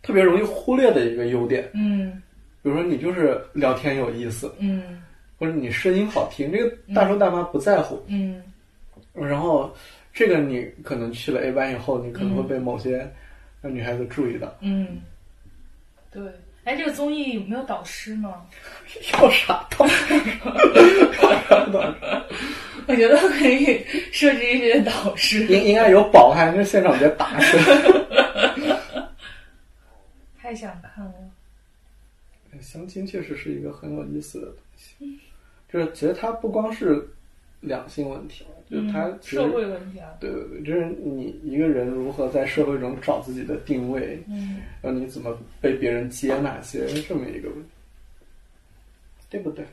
[0.00, 1.68] 特别容易忽略的一个优点。
[1.74, 2.22] 嗯
[2.62, 5.02] 比如说你就是聊天有意思，嗯
[5.38, 8.02] 或者你声音好听，这个大叔大妈不在乎。
[8.08, 8.42] 嗯
[9.14, 9.74] 然后
[10.12, 13.10] 这个你可能去了 A 班以后，你可能会被某些
[13.62, 14.54] 女孩子注意到。
[14.60, 15.00] 嗯，
[16.12, 16.22] 对。
[16.64, 18.30] 哎，这个综艺有没有导师呢？
[19.14, 20.14] 要啥导师？
[22.86, 25.44] 我觉得可以设置一些导师。
[25.46, 27.58] 应应该有保安，就现场别打死。
[30.40, 31.12] 太想看了。
[32.60, 35.18] 相亲确实是一个很有意思的东西，
[35.72, 37.06] 就是其实它不光是
[37.60, 40.10] 两性问题了，就是它嗯社会问题啊。
[40.20, 47.68] 对对对，就是你一个人如何在社会中找自己的定位，嗯然后你怎么被别人接纳，其实是这么一个问题，
[49.30, 49.64] 对不对？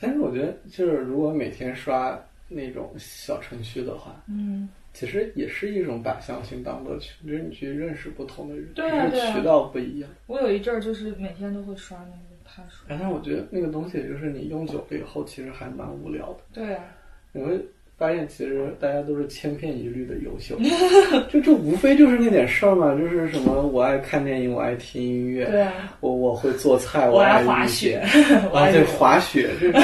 [0.00, 10.08] 但是我觉得，就是如果每天刷那种小程序的话，嗯，其实也是一种把相亲当乐趣，就是你去认识不同的人，对啊对啊只是渠道不一样。
[10.26, 12.27] 我有一阵儿就是每天都会刷那个
[12.58, 12.84] 他说。
[12.88, 16.40] 但是我觉得那个东西，就是你用久了以后，其实还蛮无聊的。
[16.52, 16.84] 对啊。
[17.32, 17.58] 你会
[17.96, 20.58] 发现，其实大家都是千篇一律的优秀，
[21.30, 28.02] 就这无非就是那点事儿嘛，就是什么我爱看电影，我爱听音乐，对啊，我我会做菜，我爱爱滑雪
[28.50, 29.82] 我爱游滑雪，这种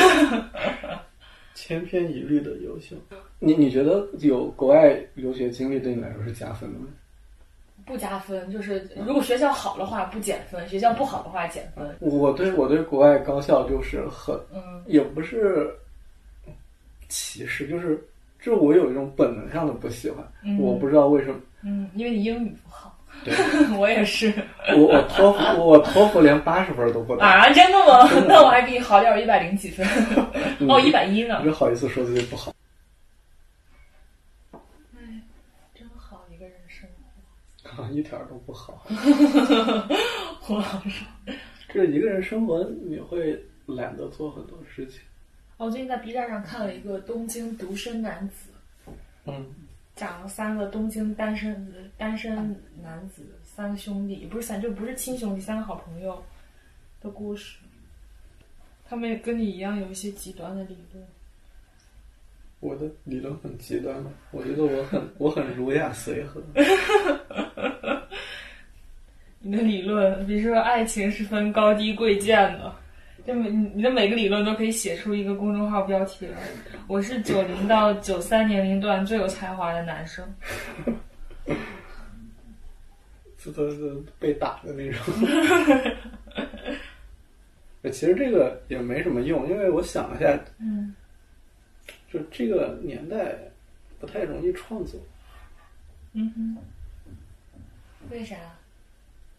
[1.54, 2.96] 千篇一律的优秀。
[3.38, 6.86] 你你觉得有国外留学经历对你来说是加分的吗？
[7.86, 11.94] 不加分，就是如果学校好的话不减分，学校不好的话减分。
[12.00, 15.70] 我对我对国外高校就是很嗯也不是
[17.08, 17.96] 歧视，就是
[18.40, 21.40] 就是我有一种本能上的不喜欢，嗯我不知道为什么。
[21.62, 22.94] 嗯，因为你英语不好，
[23.24, 23.34] 对，
[23.78, 24.32] 我也是
[24.76, 28.06] 我我托福我托福连八十分都不到，啊，真的吗？
[28.28, 29.86] 那我还比你好点儿，一百零几分，
[30.60, 31.46] 嗯哦，一百一呢你。
[31.46, 32.52] 就好意思说自己不好？
[34.52, 35.00] 哎，
[35.74, 36.86] 真好一个人生
[37.76, 38.86] 啊，一点儿都不好。
[40.40, 41.04] 胡老师，
[41.68, 45.00] 这一个人生活，你会懒得做很多事情。
[45.56, 48.50] 哦我最近在 B 站上看了一个东京独身男子，
[49.24, 49.46] 嗯，
[49.94, 52.34] 讲了三个东京单身单身
[52.82, 56.22] 男子三个兄弟，不是三就不是亲兄弟，三个好朋友
[57.00, 57.58] 的故事。
[58.86, 61.06] 他们也跟你一样有一些极端的理论。
[62.60, 66.42] 我的理论很极端吗，我觉得我很我很儒雅随和。
[69.54, 72.74] 你的理论，比如说爱情是分高低贵贱的，
[73.24, 76.36] 就每你的每个理论都可以写出一个公众号标题来。
[76.88, 80.26] 我是九零到九三年龄段最有才华的男生。
[83.38, 85.00] 这都是被打的那种。
[87.92, 90.92] 其实这个也没什么用，因为我想了一下，嗯
[92.12, 93.36] 就这个年代
[94.00, 94.98] 不太容易创作，
[96.12, 96.56] 嗯哼，
[98.10, 98.34] 为啥？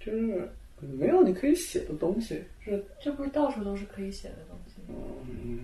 [0.05, 0.47] 就是
[0.79, 4.75] 没有你可以写的东西，就是这不是到处都是可以写的东西？
[4.87, 5.59] 嗯，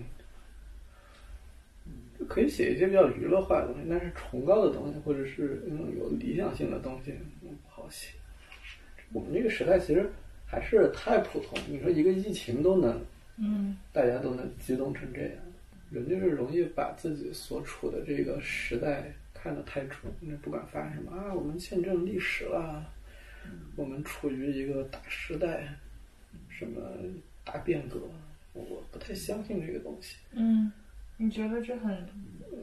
[2.26, 8.14] 可以写一些比较娱乐化的东西，但是崇高的东西或者是那种有理想性的东西，不好写。
[9.12, 10.10] 我们这个时代其实
[10.46, 13.00] 还是太普通，你说一个疫情都能
[13.36, 15.32] 嗯大家都能激动成这样，
[15.90, 20.10] 人就是容易把自己所处的这个时代看得太重。
[20.20, 22.90] 那不管发生什么啊，我们见证历史了，
[23.76, 25.68] 我们处于一个大时代，
[26.48, 26.80] 什么
[27.44, 28.00] 大变革，
[28.52, 30.16] 我我不太相信这个东西。
[30.32, 30.70] 嗯，
[31.16, 31.90] 你觉得这很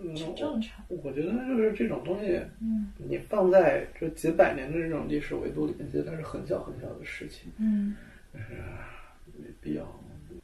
[0.03, 0.85] 嗯，正常？
[0.87, 7.51] 我我觉得就是这种东西，嗯你放在这几百年的这种历史维度里面，其实它是很小很小的事情。
[7.57, 7.95] 嗯
[8.31, 9.83] 没必要，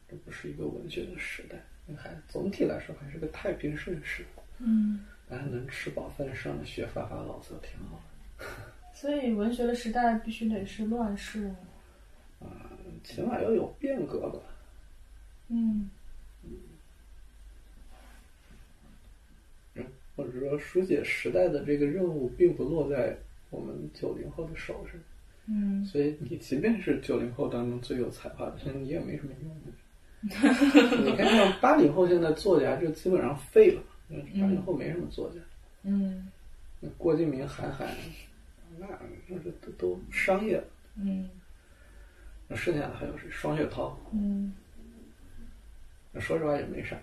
[0.08, 1.56] 这不是一个文学的时代，
[1.96, 4.24] 还总体来说还是个太平盛世，
[4.58, 8.02] 嗯，大家能吃饱饭上学发发牢骚挺好
[8.98, 11.54] 所以文学的时代必须得是乱世
[12.40, 12.48] 啊，
[13.04, 14.38] 起码要有变革吧。
[15.48, 15.90] 嗯
[20.16, 23.14] 或者说书写时代的这个任务并不落在
[23.50, 24.98] 我们九零后的手上，
[25.46, 29.70] 嗯所以你即便是九零后当中最有才华的，你也没什么用的。
[31.04, 35.40] 你看像八零后现在作家就基本上废了，八零后没什么作家。
[35.82, 36.32] 嗯
[36.80, 37.86] 那郭敬明、韩寒，
[38.78, 38.86] 那
[39.26, 40.64] 那是都都商业了。
[40.96, 41.28] 嗯
[42.48, 43.28] 那剩下的还有谁？
[43.30, 44.52] 双雪涛，嗯
[46.12, 46.96] 那说实话也没啥。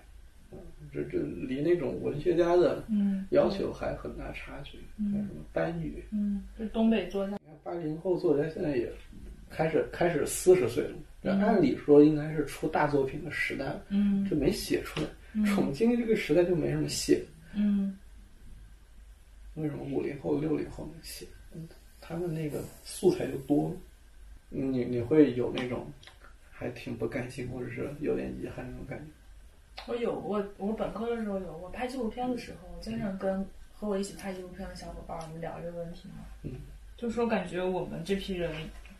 [0.51, 0.59] 嗯，
[0.91, 4.77] 这这离那种文学家的嗯要求还很大差距。
[5.12, 6.03] 还有什么班宇？
[6.12, 7.31] 嗯，这东北作家。
[7.33, 8.91] 你看八零后作家现在也
[9.49, 15.07] 开始开始四十岁了，这按理说应该是出大作品的时代了，嗯这没写出来。
[15.57, 17.23] 我们经历这个时代就没什么写，
[17.55, 17.97] 嗯
[19.55, 21.25] 为什么五零后、六零后能写？
[22.03, 23.71] 嗯他们那个素材就多，
[24.49, 25.87] 你你会有那种
[26.51, 29.05] 还挺不甘心，或者是有点遗憾那种感觉。
[29.87, 36.25] 我有我我本科的时候有，我拍纪录片的时候，经常跟和我一起拍纪录片的小伙伴儿我们聊这个问题嘛。
[36.43, 36.51] 嗯，
[36.97, 38.51] 就说感觉我们这批人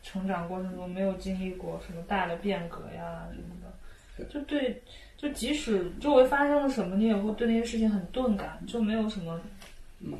[0.02, 4.82] 成长过程中没有经历过什么大的变革呀什么的，就对，
[5.18, 9.38] 就即使周围发生了什么，你也会对那些事情很钝感，就没有什么，
[10.00, 10.14] 嗯。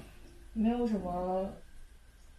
[0.57, 1.53] 没有什么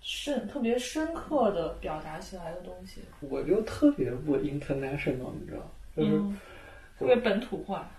[0.08, 6.38] 深特别深刻的表达起来的东西，我就特别不 international，你知道，就是、嗯，
[7.00, 7.90] 特别本土化。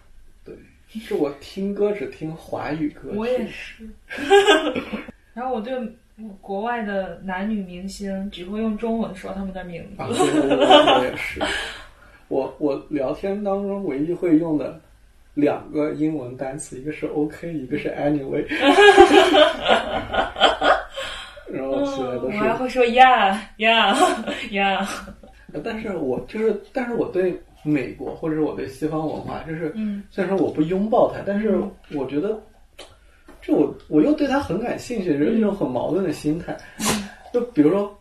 [0.44, 0.54] 对，
[0.88, 3.16] 是我听歌只听华语歌曲。
[3.16, 3.88] 我也是。
[5.34, 5.74] 然后我对
[6.40, 9.98] 国外的男女明星只会用中文说他们的名字。
[9.98, 11.40] 我也是。
[12.28, 14.80] 我我聊天当中唯一会用的
[15.34, 18.46] 两个英文单词，一个是 OK，一个是 Anyway。
[21.52, 23.94] 然后其他都我还会说 yeah yeah
[24.50, 24.86] yeah。
[25.64, 31.58] 但是我就是，但是我对美国或者是我对西方文化，就是，嗯虽然说我不拥抱它，但是
[31.94, 32.38] 我觉得，
[33.40, 36.56] 就我我又对它很感兴趣，就是一种很矛盾的心态。
[37.32, 37.98] 就比如说，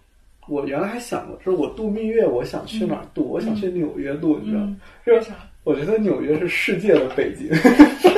[0.48, 3.24] 我原来还想过，就是我度蜜月，我想去哪儿度？
[3.24, 4.68] 我想去纽约度，你知道吗？
[4.68, 5.32] 嗯，就是？
[5.64, 7.50] 我觉得纽约是世界的北京。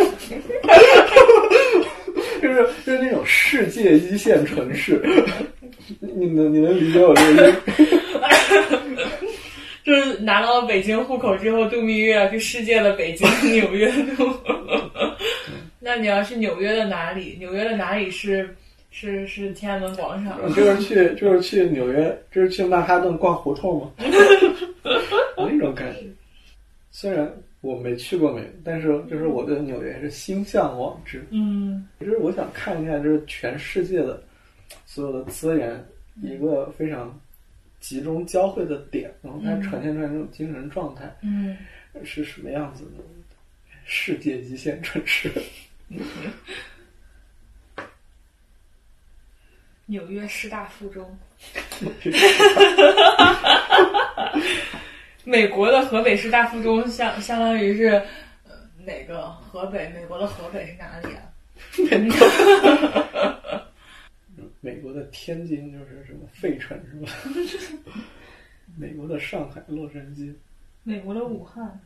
[2.47, 5.01] 就是就是那种世界一线城市，
[5.99, 7.61] 你你能你能理解我这个意思？
[9.83, 14.29] 就是拿到北京户口之后度蜜月，去世界的北京、纽约度。
[15.79, 17.37] 那你要去纽约的哪里？
[17.39, 18.53] 纽约的哪里是
[18.91, 20.37] 是是天安门广场？
[20.53, 23.91] 就是去就是去纽约，就是去曼哈顿逛胡同嘛，
[25.37, 25.99] 那种感觉。
[26.91, 31.25] 虽然我没去过美国，但是就是我对纽约是心向往之。
[31.31, 34.23] 嗯其实我想看一下，就是全世界的
[34.85, 35.83] 所有的资源
[36.21, 37.19] 一个非常
[37.79, 41.57] 集中交汇的点，然后它呈现出来那种精神状态嗯
[42.03, 43.03] 是什么样子的？
[43.85, 45.31] 世界一线城市，
[49.85, 51.17] 纽约师大附中。
[55.27, 57.87] 美国的河北师大附中相相当于是
[58.45, 58.51] 呃
[58.85, 59.89] 哪个河北？
[59.89, 61.27] 美国的河北是哪里啊？
[64.61, 67.11] 美国 的天津就是什么费城是吧？
[68.77, 70.33] 美国的上海、洛杉矶、
[70.83, 71.77] 美国的武汉，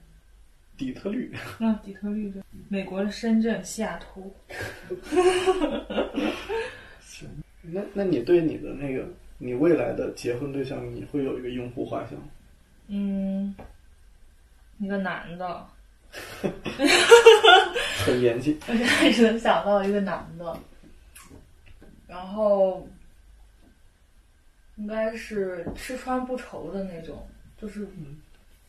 [0.78, 2.44] 底特律，啊底特律对。
[2.70, 4.32] 美国的深圳、西雅图。
[7.02, 7.28] 行
[7.64, 9.04] 那那你对你的那个
[9.40, 12.26] 你未来的结婚对象，你会有一个用户画像吗？
[12.94, 13.56] 嗯，
[14.80, 15.66] 一个男的，
[18.06, 18.60] 很严谨。
[18.68, 20.60] 我现在只能想到一个男的，
[22.06, 22.86] 然后
[24.76, 27.26] 应该是吃穿不愁的那种，
[27.62, 27.88] 就是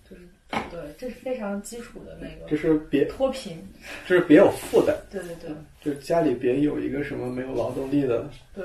[0.08, 0.22] 就是
[0.70, 3.60] 对，这是非常基础的那个就是别脱贫，
[4.06, 5.50] 就是别有负担，对对对。
[5.80, 8.64] 就是家里别有一个什么没有劳动力的，对，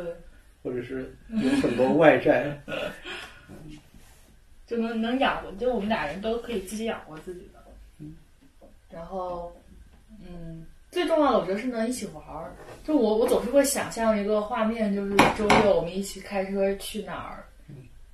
[0.61, 2.55] 或者是 有很多外债。
[4.67, 7.63] 就能能养活，就我们俩人都可以自己养活自己的。
[7.99, 8.15] 嗯
[8.89, 9.51] 然后，
[10.21, 12.53] 嗯，最重要的我觉得是能一起玩儿。
[12.85, 17.43] 就我我总是会想象一个画面，就是周六我们一起开车去哪儿，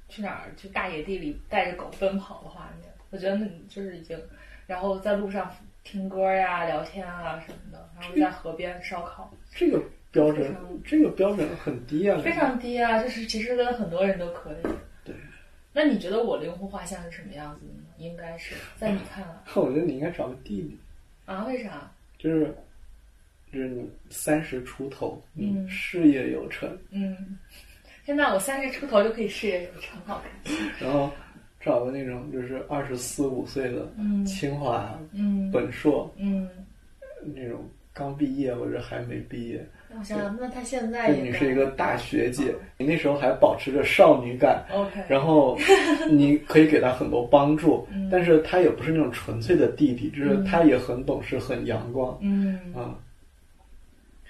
[0.09, 2.89] 去哪儿去大野地里带着狗奔跑的画面。
[3.11, 4.19] 我觉得那就是已经，
[4.65, 9.79] 然后在路上听歌呀、聊天啊什么的，然后在河边烧烤，这个
[10.11, 13.01] 标准，这个标准很低啊，非常低啊。
[13.01, 14.55] 就是其实跟很多人都可以。
[15.73, 15.83] 对。
[15.83, 17.83] 那你觉得我灵魂画像是什么样子的呢？
[17.97, 20.77] 应该是在你看来， 我觉得你应该找个弟弟
[21.25, 21.45] 啊？
[21.45, 21.91] 为啥？
[22.17, 22.55] 就是
[23.51, 27.37] 就是你三十出头，嗯，事业有成，嗯。
[28.05, 30.69] 现在我三十出头就可以事业有成，好开心。
[30.79, 31.09] 然后
[31.61, 36.49] 找个那种就是二十四五岁的，嗯，清华，嗯，本硕，嗯，
[37.33, 39.65] 那种刚毕业或者还没毕业。
[39.99, 45.57] 我想想，那他现在你是一个大学姐，你那时候还保持着少女感，OK，然后
[46.09, 52.95] 你可以给他很多帮助，嗯但是他也不是那种纯粹的弟弟，就是他也很懂事、很阳光，嗯啊，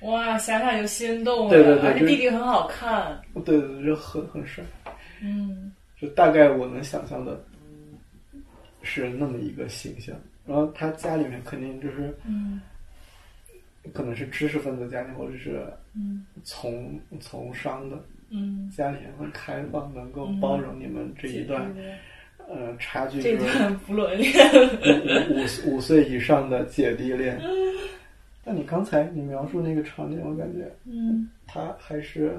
[0.01, 4.63] 哇，想想就心动了，对对对，而且弟弟很好看，对对对，就很很帅，
[5.21, 7.41] 嗯，就大概我能想象的
[8.81, 12.59] 是那么一个形象，然后他家里面肯定就是，嗯。
[13.91, 16.25] 可能是知识分子家庭，或者是嗯。
[16.43, 17.97] 从从商的，
[18.29, 21.73] 嗯，家庭很开放，能够包容你们这一段，
[22.37, 24.33] 呃，差距这段不伦恋，
[25.29, 27.39] 五五五岁以上的姐弟恋。
[28.43, 32.37] 但你刚才你描述那个场景，我感觉，嗯，他还是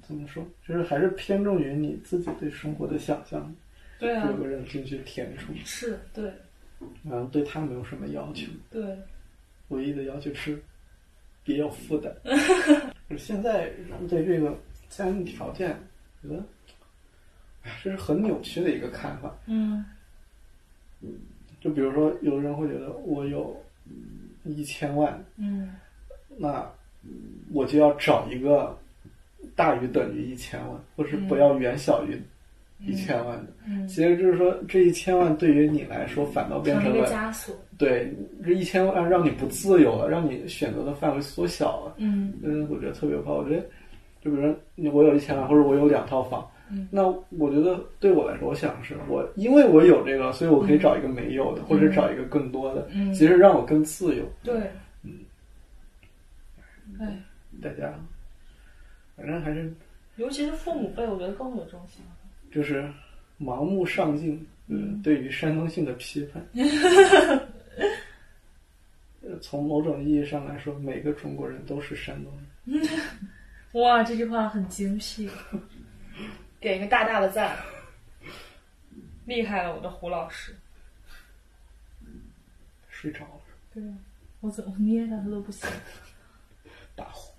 [0.00, 3.54] 怎么说，就是还是偏重于你自己对生活的想象，
[3.98, 6.32] 对啊，有个人进去填充，是对，
[7.04, 8.96] 然后对他没有什么要求，对。
[9.68, 10.62] 唯一的要求是
[11.42, 12.14] 别有负担。
[13.08, 14.56] 就是现在人对这个
[14.88, 15.70] 家庭条件，
[16.22, 16.44] 觉得，
[17.62, 19.34] 哎，这是很扭曲的一个看法。
[19.46, 19.84] 嗯。
[21.60, 23.56] 就比如说，有的人会觉得我有
[24.44, 25.74] 一千万，嗯，
[26.36, 26.68] 那
[27.52, 28.76] 我就要找一个
[29.56, 32.20] 大于等于一千万，或是不要远小于
[32.80, 33.52] 一千万的。
[33.66, 37.54] 嗯，其实就是说，这一千万对于你来说，反倒变成了枷锁。
[37.76, 38.12] 对，
[38.44, 41.94] 这一千万让你不自由了，让你选择的范围缩小了。
[41.98, 43.32] 嗯，嗯，我觉得特别怕。
[43.32, 43.62] 我觉得，
[44.20, 44.54] 就比如说，
[44.92, 54.24] 我有一千万，或者我有两套房，嗯，那我觉得对我来说，我想的是，我因为我有这个，所以我可以找一个没有的，或者找一个更多的，嗯，其实让我更自由。
[54.42, 54.54] 对，
[55.02, 55.12] 嗯，
[57.00, 57.16] 哎，
[57.62, 57.94] 大家，
[59.16, 59.72] 反正还是，
[60.16, 62.17] 尤其是父母辈，我觉得更有这种想法，
[62.50, 62.90] 就是
[63.38, 66.42] 盲目上进，嗯，对于山东性的批判。
[69.42, 72.32] 从某种意义上来说，每个中国人都是山东
[72.66, 72.88] 人。
[73.72, 75.28] 哇，这句话很精辟，
[76.58, 77.56] 点一个大大的赞，
[79.26, 80.56] 厉害了，我的胡老师。
[82.88, 83.40] 睡着了。
[83.72, 83.82] 对，
[84.40, 85.68] 我怎么捏他，他都不行。
[86.96, 87.32] 大呼。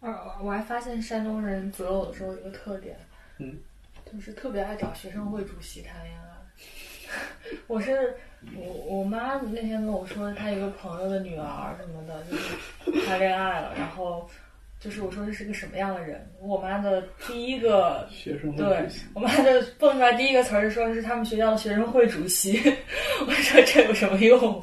[0.00, 2.96] 啊，我还发现山东人择偶的时候有个特点，
[3.38, 3.56] 嗯，
[4.12, 6.26] 就是特别爱找学生会主席谈恋爱。
[7.66, 8.14] 我是
[8.56, 14.28] 我我妈那天跟我说，她一个朋友的女儿什么的，就是 谈恋爱了，然后
[14.78, 16.28] 就是我说这是个什么样的人？
[16.40, 22.60] 我妈的第一个 学生会对我妈就蹦出来第一个词儿是说是他们学校的学生会主席。
[23.26, 24.62] 我说这有什么用？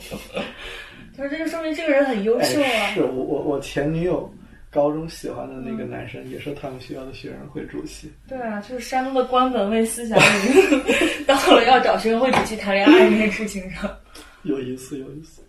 [1.16, 2.66] 他说这就说明这个人很优秀啊。
[2.66, 4.32] 哎、是我我我前女友。
[4.74, 8.12] 高中喜欢的那个男生也是他们学校的学生会主席。
[8.28, 13.96] 对啊，就是山东的官本位思想已经 到了要找学生会主席谈恋爱这件事情上。
[14.42, 15.42] 有意思，有意思。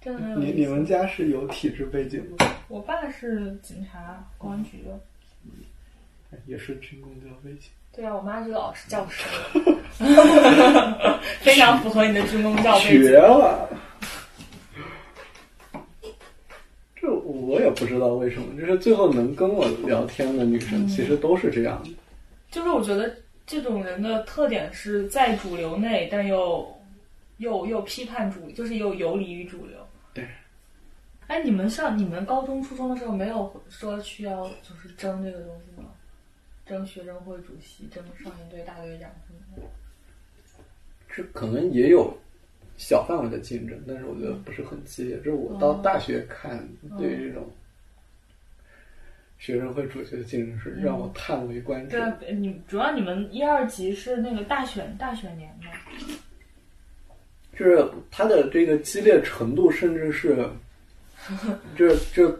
[0.00, 2.46] 真的有你你们家是有体制背景的？
[2.68, 4.96] 我爸是警察，公安局的。
[6.46, 7.68] 也是军工教背景。
[7.92, 9.24] 对啊，我妈是个老师教师，
[11.40, 13.02] 非常符合你的军工教背景。
[13.02, 13.68] 绝了！
[16.94, 21.90] 这我也不知道为什么，就是最后能跟我聊天的女生，其实都是这样的。
[22.50, 23.14] 就是我觉得
[23.46, 26.66] 这种人的特点是在主流内，但又
[27.36, 29.76] 又又批判主，就是又游离于主流。
[30.14, 30.26] 对。
[31.26, 35.90] 哎，你们上你们高中、初中的时候没有说需要就是争这个东西吗？
[36.64, 39.62] 争学生会主席，争少先队大队长什么的。
[41.14, 42.16] 这可能也有
[42.78, 45.16] 小范围的竞争，但是我觉得不是很激烈。
[45.18, 46.66] 这是我到大学看
[46.96, 47.46] 对于这种
[49.38, 52.00] 学生会主席的竞争是让我叹为观止对。
[52.00, 55.66] 啊，你主要你们一二级是那个大选大选年吗？
[57.56, 60.48] 就是它的这个激烈程度，甚至是，
[61.76, 62.32] 这这，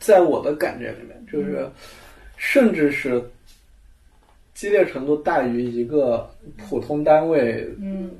[0.00, 1.64] 在我的感觉里面，就是，
[2.36, 3.22] 甚至是
[4.54, 8.10] 激烈程度大于一个普通单位嗯，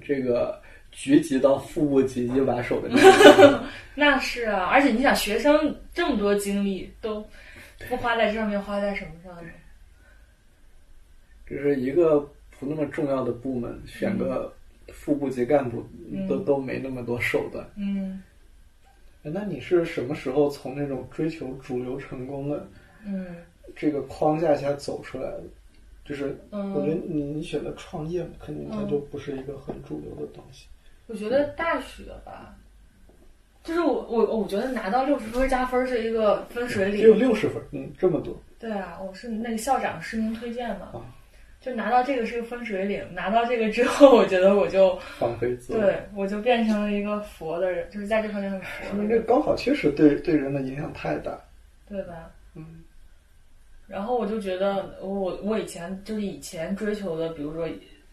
[0.00, 0.62] 这个
[1.00, 2.96] 局级到副部级一把手的那
[3.38, 7.24] 个， 那是啊，而且你想，学生这么多精力都
[7.88, 9.48] 不花在这上面，花在什么上呢？
[11.48, 12.18] 就是一个
[12.58, 14.52] 不那么重要的部门，选个
[14.88, 15.86] 副部级干部
[16.28, 17.64] 都都没那么多手段。
[17.76, 18.20] 嗯
[19.22, 22.66] 那你是什么时候从那种追求主流成功的
[23.06, 23.36] 嗯
[23.76, 25.44] 这个框架下走出来的？
[26.04, 30.66] 就是嗯我觉得你你选择创业，肯定它嗯就不是一个很主流的东西。
[31.08, 32.54] 我觉得大学吧，
[33.64, 37.14] 就是我我我觉得拿到六十分加分是一个分水岭只有。
[37.14, 41.00] 六十分，嗯，这么多对啊，我是那个校长实名推荐嘛啊，
[41.60, 43.04] 就拿到这个是个分水岭。
[43.14, 45.80] 拿到这个之后，我觉得我就放飞自我。
[45.80, 51.38] 对我就变成了一个佛的人，就是在这方面很佛说明这高考确实对对人的影响太大。
[51.88, 52.30] 对吧？
[52.54, 52.84] 嗯，
[53.86, 57.66] 然后我就觉得，我我以前就是以前追求的，比如说，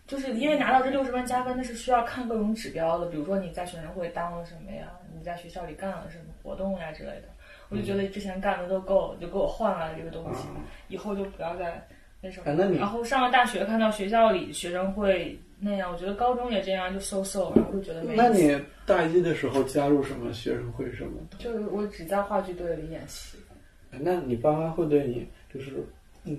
[0.07, 7.23] 就是因为拿到这六十分加分，那是需要看各种指标的，比如说你在学生会当了什么呀，你在学校里干了什么活动呀之类的。
[7.69, 10.47] 我就觉得之前干的都够了，就给我换来了这个东西，
[10.87, 11.83] 以后就不要再
[12.21, 12.53] 那什么。
[12.77, 18.21] 然后上了大学，看到学校里学生会那样，我觉得高中也这样，就 so so，然后就觉得没意思。
[18.21, 21.37] 那你大一的时候加入什么学生会什么的？
[21.39, 23.39] 就是我只在话剧队里演戏。
[23.91, 25.83] 哎那你爸妈会对你就是你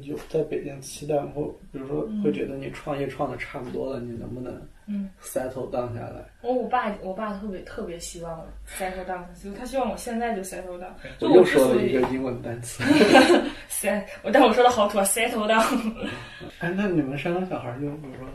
[0.03, 4.53] 有在北京期待吗，或比如说会觉得你创业创的差不多了，你能不能
[4.87, 6.25] 嗯 settle down 下来？
[6.43, 8.47] 我我爸我爸特别特别希望我
[8.79, 10.91] settle down，就他希望我现在就 settle down。
[11.19, 12.83] 就我又说了一个英文单词。
[13.71, 16.09] set，我但我说的好土啊，settle down。
[16.61, 18.29] 哎，那你们山东小孩儿就比如说，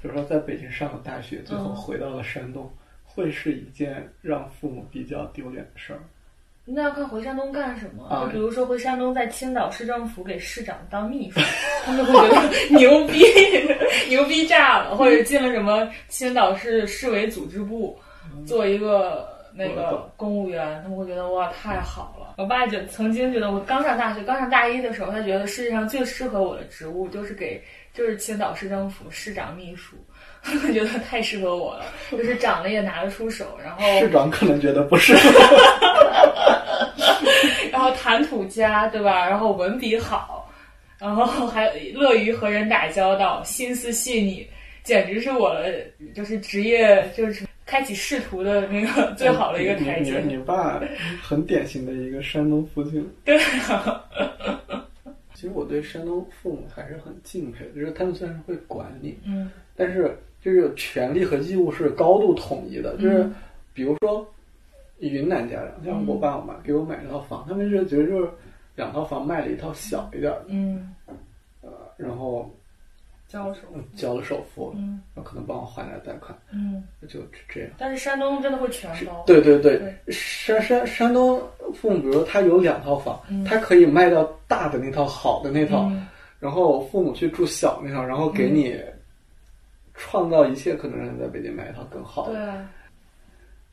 [0.00, 2.70] 比如说在北京上了大学，最后嗯回到了山东，
[3.04, 6.00] 会是一件让父母比较丢脸的事儿。
[6.70, 8.04] 那要看回山东干什么。
[8.06, 11.40] 啊就比如说回山东在青岛市政府给市长当秘书，
[11.84, 13.24] 他们会觉得牛逼，
[14.08, 17.98] 牛逼炸了；或者进了什么青岛市市委组织部，
[18.46, 22.34] 做一个那个公务员，他们会觉得哇太好了。
[22.36, 27.60] 我爸就曾经觉得我刚上大学，刚上大一的时候，他觉得世界上最适合我的职务就是给
[27.92, 29.96] 就是青岛市政府市长秘书。
[30.44, 35.14] 我 觉得太适合我了，就是长得也拿得出手，然后市长可能觉得不是。
[37.70, 39.28] 然后谈吐佳，对吧？
[39.28, 40.50] 然后文笔好，
[40.98, 44.46] 然后还乐于和人打交道，心思细腻，
[44.82, 45.84] 简直是我的
[46.14, 50.18] 就是职业就是开启仕途的那个最好的一个台阶。
[50.20, 50.80] 你爸
[51.22, 53.08] 很典型的一个山东父亲。
[53.24, 54.02] 对啊，
[55.34, 59.48] 其实我对山东父母还是很敬佩的，就是他们虽然是会管你，嗯
[59.78, 62.94] 但是就是权利和义务是高度统一的。
[62.96, 63.34] 就是嗯。
[63.72, 64.26] 比如说
[64.98, 68.28] 云南家长，像我爸我妈给我买一套房，他们是觉得就是
[68.74, 70.92] 两套房卖了一套小一点儿的，嗯，
[71.96, 72.50] 然后
[73.28, 73.60] 交手，
[73.94, 75.00] 交了首付，嗯。
[75.14, 77.70] 然后可能帮我还点贷款，嗯，就这样。
[77.78, 79.22] 但是山东真的会全包。
[79.24, 79.78] 对对对。
[79.78, 81.40] 对，山山山东
[81.72, 83.44] 父母，比如说他有两套房，嗯。
[83.44, 86.04] 他可以卖掉大的那套好的那套，嗯。
[86.40, 88.76] 然后父母去住小那套，然后给你
[89.98, 92.32] 创造一切可能让你在北京买一套更好的。
[92.32, 92.70] 对啊，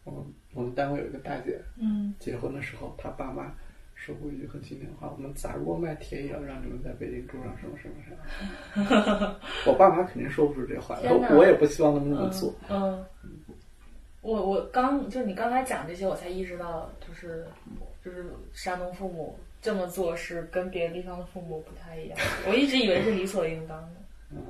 [0.04, 0.24] 我们
[0.54, 3.54] 我们单位有一个大姐，嗯结婚的时候，她爸妈
[3.94, 9.40] 说过一句很经典的话：“我们砸锅卖铁也要让你们在北京住上什么什么什么。
[9.66, 12.54] ”我爸妈肯定说不出这话，来我我也不希望他们那么做。
[12.70, 13.06] 嗯，
[14.22, 17.48] 我我刚就是你刚才讲这些，我才意识到，就是
[18.04, 22.18] 就是山东父母这么做是跟别的地方的父母不太一样。
[22.48, 23.90] 我一直以为是理所应当的。
[24.32, 24.44] 嗯，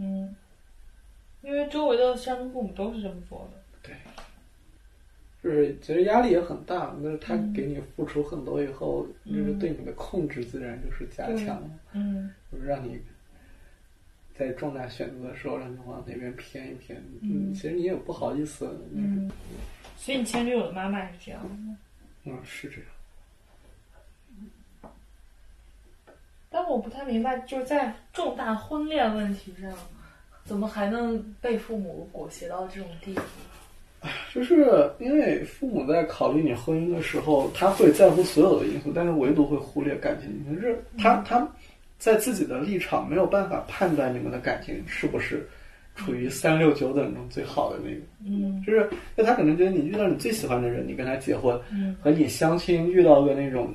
[0.00, 0.36] 嗯，
[1.46, 3.62] 因为周围的山东父母都是这么做的。
[3.80, 3.94] 对，
[5.40, 13.00] 就是其实压力也很大，但是他嗯给你付出很多以后，就是对你的控制自然就是加强了，嗯就是让你
[14.34, 17.00] 在重大选择的时候让你往哪边偏一偏。
[17.22, 19.30] 嗯其实你也不好意思，嗯，
[19.96, 21.76] 所以你前女友的妈妈也是这样的。
[22.24, 22.86] 嗯，是这样。
[26.50, 29.70] 但我不太明白，就是在重大婚恋问题上，
[30.46, 33.20] 怎么还能被父母裹挟到这种地步？
[34.32, 40.60] 就是因为父母在考虑你婚姻的时候，他会在乎所有的因素，但是唯独会忽略感情因素。
[40.60, 41.46] 就是他他
[41.98, 45.44] 在自己的立场没有办法判断你们的感情是不是
[45.96, 48.00] 处于三六九等中最好的那个。
[48.24, 53.74] 嗯就是，那他可能觉得你遇到你最喜欢的人，你跟他结婚，嗯和你相亲遇到个那种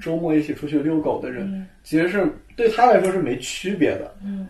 [0.00, 4.46] 周末一起出去遛狗的人，嗯其实是对他来说是没区别的嗯。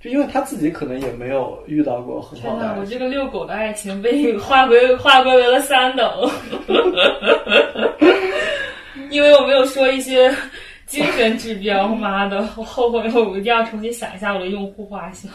[0.00, 0.02] 啊。
[0.02, 2.86] 就因为他自己可能也没有遇到过很好的爱情。
[2.86, 6.10] 这个遛狗的爱情被你 划归划归为了三等，
[9.10, 10.34] 因为我没有说一些
[10.86, 11.86] 精神指标。
[11.88, 15.30] 妈的，我后悔了，我一定要重新想一下我的用户画像。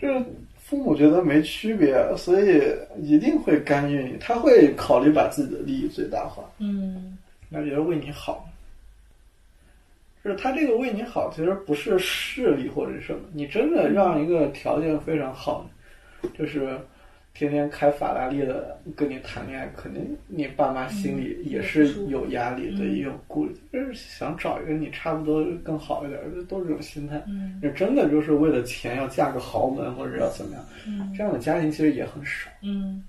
[0.00, 0.08] 就
[0.56, 2.62] 父母觉得没区别，所以
[3.02, 7.18] 一定会干预你，他会考虑把自己的利益最大化，嗯
[7.50, 8.48] 那觉得为你好。
[10.24, 15.68] 就是他这个为你好，其实不是势力或者什么，你真的让一个条件非常好，
[16.38, 16.78] 就是
[17.34, 27.22] 天天开法拉利的跟你谈恋爱，肯定你爸妈心里也是有压力的，嗯也有顾虑，就是想找一个你差不多更好一点的，都是这种心态。
[27.26, 32.48] 嗯你真的就是为了钱要嫁个豪门或者要怎么样，嗯这样的家庭其实也很少。
[32.62, 33.02] 嗯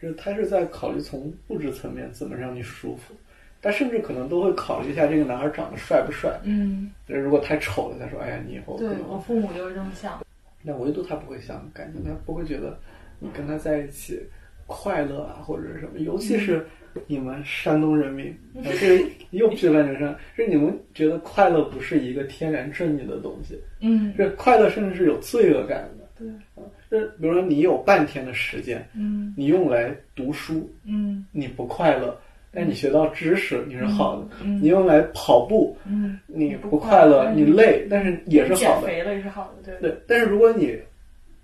[0.00, 3.14] 就是他是在考虑从物质层面怎么让你舒服，
[3.62, 6.38] 但甚至可能都会考虑一下这个男孩长得帅不帅。
[6.42, 10.20] 嗯，就是如果太丑了，他说：“哎呀，你以后对我父母就是这么想。
[10.66, 12.76] 但唯独他不会想感情，他不会觉得
[13.20, 14.20] 你跟他在一起
[14.66, 15.98] 快乐啊，或者是什么。
[16.00, 16.66] 尤其是
[17.06, 18.26] 你们山东人民，
[18.58, 26.08] 啊这个又批判人生，是你们觉得快乐不是一个天然正义的东西，嗯这快乐甚至是有罪恶感的。
[26.18, 32.16] 对啊，就比如说你有半天的时间，嗯你用来读书，嗯你不快乐，
[32.54, 34.26] 但你学到知识你是好的。
[34.42, 38.82] 嗯你用来跑步，嗯，你不不快乐，你累，但是也是好的。
[38.82, 39.90] 减肥了也是好的，对。
[39.90, 40.78] 对，但是如果你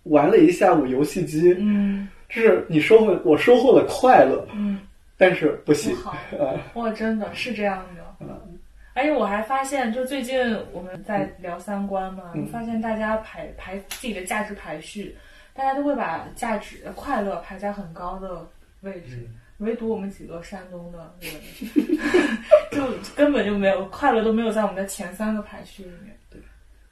[0.04, 4.80] 玩了一下午游戏机，嗯就是你收获我收获了快乐，嗯，
[5.16, 5.96] 但是不行
[6.74, 8.04] 哇，真的是这样的。
[8.20, 8.28] 嗯
[8.94, 10.36] 而且我还发现，就最近
[10.72, 15.14] 我们在聊三观嘛，嗯发现大家排排自己的价值排序，
[15.54, 18.44] 大家都会把价值快乐排在很高的
[18.80, 21.32] 位置，嗯唯独我们几个山东的人，
[22.70, 22.86] 就
[23.16, 26.16] 根本就没有快乐都没有在我们的前三个排序里面。
[26.30, 26.40] 对，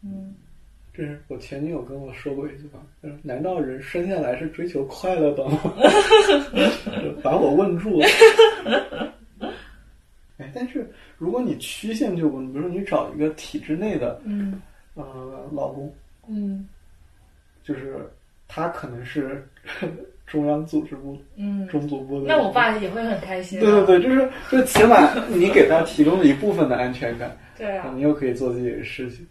[0.02, 0.34] 嗯，
[0.92, 5.60] 这是我前女友跟我说过一句话，就是难道人生下来是追求快乐的吗？
[7.22, 8.06] 把我问住了。
[10.38, 14.60] 哎，但是如果你曲线救国，比如说你找一个体制内的嗯
[14.94, 15.94] 呃老公，
[16.28, 16.68] 嗯
[17.62, 18.06] 就是
[18.48, 19.48] 他可能是
[20.26, 23.62] 中央组织部、嗯，中组部的，那我爸也会很开心、啊。
[23.62, 29.26] 对对对，就是就起码你给他提供了一部分的安全感，对啊，你又可以做自己的事情。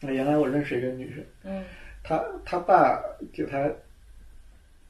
[0.00, 1.64] 那原来我认识一个女生，嗯
[2.02, 3.00] 她她爸
[3.32, 3.68] 给她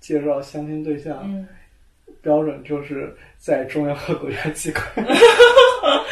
[0.01, 1.47] 介绍相亲对象，嗯，
[2.21, 4.85] 标准就是在中央和国家机关。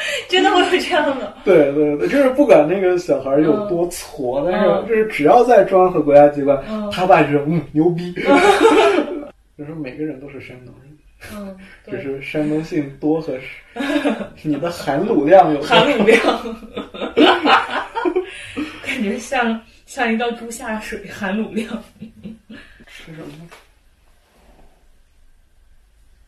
[0.29, 1.35] 真的会有这样的。
[1.45, 8.13] 对对对，就是不管那个小孩有多矬，但嗯是就是只要在中央和国家机关，嗯他爸就是嗯牛逼。
[9.59, 10.99] 就是每个人都是山东人，
[11.37, 13.45] 嗯， 只，是山东性多和少。
[14.43, 16.21] 你的含卤量有含卤量，
[18.83, 21.69] 感觉像像一道猪下水，含卤量。
[22.87, 23.49] 吃什么？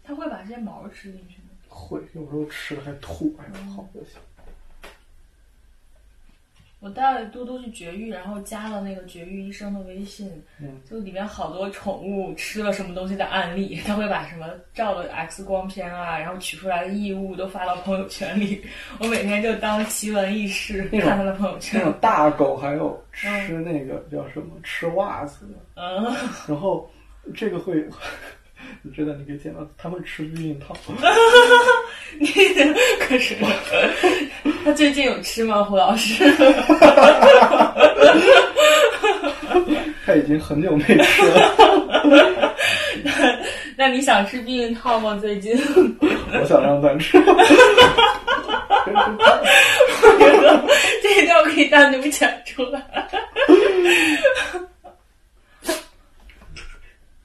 [0.04, 1.41] 它会把这些毛吃进去吗？
[1.72, 4.20] 会有时候吃了还吐，哎呀，好恶心。
[6.80, 10.28] 我带嘟嘟去绝育，然后加了那个绝育医生的微信，
[10.60, 18.66] 嗯就里面好多宠物吃了什么东西的案例，他会把什么照的 X 光片啊，然后取出来的异物都发到朋友圈里。
[18.98, 21.88] 我每天就当奇闻异事看他的朋友圈那。
[21.88, 26.02] 种大狗还有吃那个叫什么吃袜子的，嗯，
[26.48, 26.90] 然后
[27.32, 27.88] 这个会，
[28.80, 30.74] 你知道你可以见到他们吃避孕套。
[32.18, 32.26] 你
[33.00, 33.34] 可是
[34.64, 36.24] 他最近有吃吗，胡老师？
[40.04, 42.54] 他已经很久没吃了，
[43.76, 45.16] 那你想吃避孕套吗？
[45.20, 45.56] 最近？
[46.00, 47.16] 我想让他吃。
[47.18, 47.24] 我
[50.18, 50.64] 觉得
[51.02, 52.82] 这一段可以单独讲出来。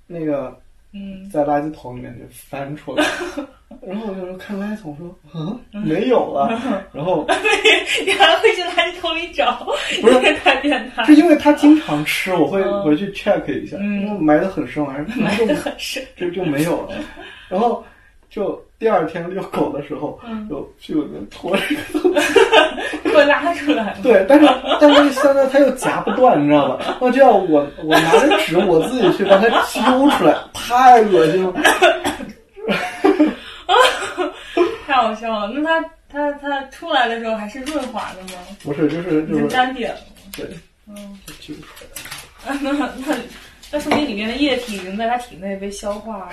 [0.05, 0.57] 那个
[0.93, 3.03] 嗯，在垃圾桶里面就翻出来，
[3.85, 6.49] 然后我有时候看垃圾桶说，嗯，没有了，
[6.93, 7.25] 然后
[8.05, 9.67] 你还会去垃圾桶里找？
[10.01, 16.03] 不是太变态是，因为他经常吃，我会嗯回去 check 一下，嗯因为埋的很深，还是埋就得很深。
[16.15, 16.95] 就就没有了，
[17.49, 17.83] 然后
[18.29, 22.29] 就第二天遛狗的时候，嗯就屁股里面拖着一个东西，
[23.03, 23.97] 给我拉出来了。
[24.03, 24.47] 对，但是
[24.79, 26.97] 但是现在它又夹不断，你知道吧？
[27.01, 31.53] 那这样我我拿着纸我自己去把它揪出来，太恶心了。
[34.85, 35.47] 太好笑了。
[35.49, 38.39] 那它它它出来的时候还是润滑的吗？
[38.63, 39.99] 不是，就是就是沾点了。
[40.35, 40.45] 对，
[40.87, 42.55] 嗯，就揪出来。
[42.61, 43.15] 那那
[43.71, 46.31] 那说明里面的液体已经在他体内被消化了。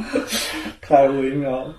[0.80, 1.76] 太微妙了。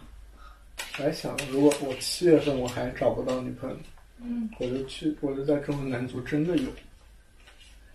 [0.99, 3.75] 我还想，如果我七月份我还找不到女朋友，
[4.21, 6.69] 嗯，我就去，我就在中国男足真的有，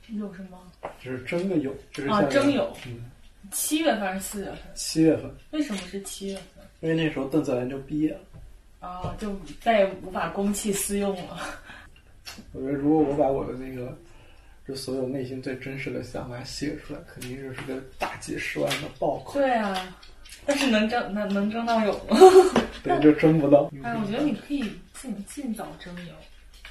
[0.09, 0.59] 有什么？
[1.03, 3.11] 就是真的有，就是啊真有嗯，
[3.51, 4.59] 七月份还是四月份？
[4.75, 6.65] 七月份，为什么是七月份？
[6.81, 8.21] 因为那时候邓泽兰就毕业了。
[8.81, 11.39] 啊，就再也无法公器私用了。
[12.53, 13.97] 我觉得如果我把我的那个，
[14.67, 19.95] 就所有内心最真实的想法写出来，肯定就是个大几十万的爆款，对啊，
[20.47, 22.17] 但是能争能能争到有吗？
[22.85, 23.71] 对，就争不到。
[23.83, 24.61] 哎，我觉得你可以
[24.95, 26.15] 尽尽早征有，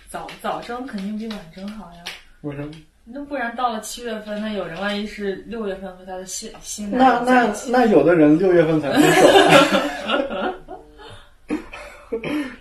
[0.08, 2.04] 早早征肯定比晚征好呀。
[2.42, 2.72] 为什么？
[3.04, 9.28] 那不然到了七月份，那有人万一是六月份和他的新新那那那有的人六月份才分手，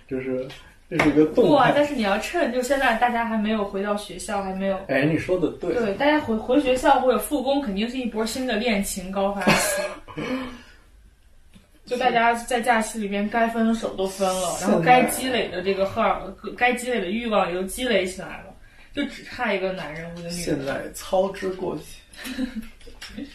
[0.09, 0.45] 就是
[0.91, 9.81] 这是一个不动态。，啊但是你要趁就现在大家还没有回到学校，还没有哎，你说的对，对大家回回学校或者复工，肯定是一波新的恋情高发期。
[11.85, 16.21] 就大家在假期里边该分的手都分了，然后该积累的这个荷尔，
[16.57, 18.53] 该积累的欲望也都积累起来了，
[18.93, 20.33] 就只差一个男人或者女人。
[20.33, 21.83] 现在操之过急。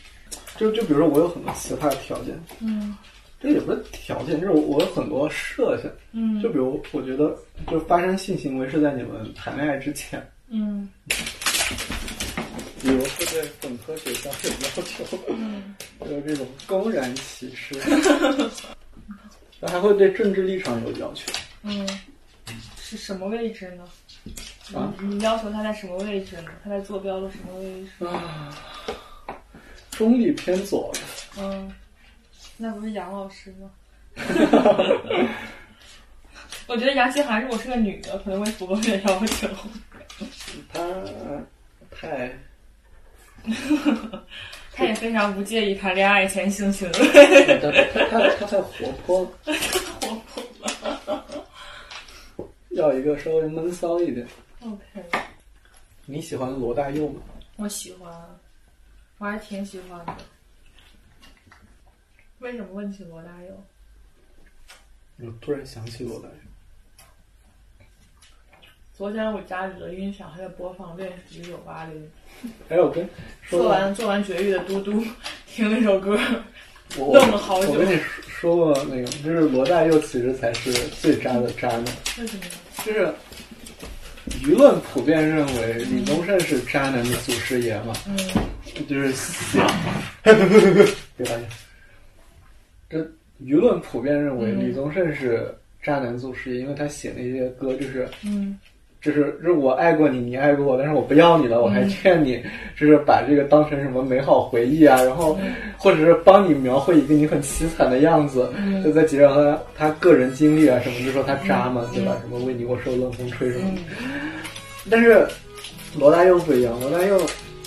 [0.57, 2.97] 就就比如说，我有很多其他的条件，嗯
[3.47, 5.89] 这也不是条件，就是我有很多设想。
[6.11, 7.33] 嗯就比如，我觉得，
[7.71, 10.89] 就发生性行为是在你们谈恋爱之前，嗯
[12.83, 15.63] 比如会对本科学校有要求，嗯
[16.11, 17.75] 有这种公然歧视，
[19.61, 21.33] 那还会对政治立场有要求。
[21.63, 21.87] 嗯，
[22.81, 23.85] 是什么位置呢？
[24.75, 26.51] 啊你你要求他在什么位置呢？
[26.65, 28.05] 他在坐标的什么位置？
[28.05, 28.53] 啊，
[29.93, 30.93] 中立偏左，
[31.39, 31.73] 嗯，
[32.57, 33.71] 那不是杨老师吗？
[36.67, 39.49] 我觉得杨奇涵如果是个女的，可能会符合这个要求。
[40.73, 40.81] 她
[41.91, 42.33] 太
[44.73, 47.59] 她也非常不介意谈恋爱前性行为。
[47.61, 47.71] 他他
[48.09, 49.29] 他他太活泼了，
[50.01, 51.25] 活泼
[52.71, 54.27] 要一个稍微闷骚一点。
[54.63, 55.05] OK，
[56.07, 57.21] 你喜欢罗大佑吗？
[57.57, 58.13] 我喜欢，
[59.19, 60.15] 我还挺喜欢的。
[62.41, 63.65] 为什么问起罗大佑？
[65.19, 66.35] 我突然想起罗大佑。
[68.95, 71.95] 昨天我家里的音响还在播放《恋曲一九八零》，
[72.69, 73.07] 哎，我跟
[73.43, 75.03] 说做完做完绝育的嘟嘟，
[75.47, 76.19] 听那首歌，
[76.97, 77.73] 我 愣了好久。
[77.73, 81.85] 我跟你说过那个，就是罗大佑其实才是最渣的渣男，
[82.19, 82.45] 为什么？
[82.85, 83.13] 就是
[84.43, 88.17] 舆论普遍认为李宗盛是渣男的祖师爷嘛，嗯。
[88.89, 89.59] 就是写，
[90.23, 90.35] 别
[91.25, 91.49] 发现，
[92.89, 92.99] 这
[93.43, 98.09] 舆论普遍认为嗯李宗盛是渣男祖师爷，因为他写那些歌就是。
[98.25, 98.59] 嗯
[98.99, 102.43] 就是，就是我爱过你，你爱过我，但是我不要你了，我还劝你，
[102.77, 105.39] 就是把这个当成什么美好回忆啊，然后，
[105.77, 112.17] 或者是帮你描绘一个你很凄惨的样子，嗯就在介绍他他个人经历啊什么，就说他渣嘛，对吧？
[112.21, 113.83] 什么为你我受冷风吹什么的。
[114.91, 115.25] 但是
[115.97, 117.21] 罗大佑不一样，罗大佑，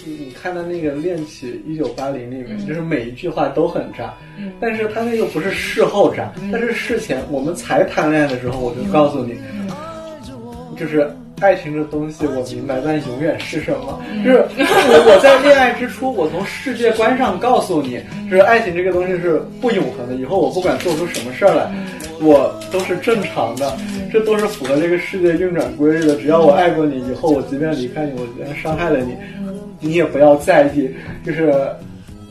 [0.06, 4.52] 你你看到那个《恋曲一九八零》里面，就是每一句话都很渣，嗯。
[4.60, 9.36] 但是他那个不是事后渣，但是事前我们才谈恋爱的时候，我就告诉你，
[10.78, 11.10] 就是
[11.42, 14.02] 爱情这东西，我明白，但永远是什么？
[14.24, 20.16] 就是我我在恋爱之初，我从世界观上告诉你，就是爱情这个东西是不永恒的。
[20.16, 21.72] 以后我不管做出什么事儿来，
[22.22, 23.78] 我都是正常的，
[24.12, 26.16] 这都是符合这个世界运转规律的。
[26.16, 29.16] 只要我爱过你，以后我即便离开你，我即便伤害了你，
[29.80, 30.90] 你也不要在意，
[31.26, 31.54] 就是。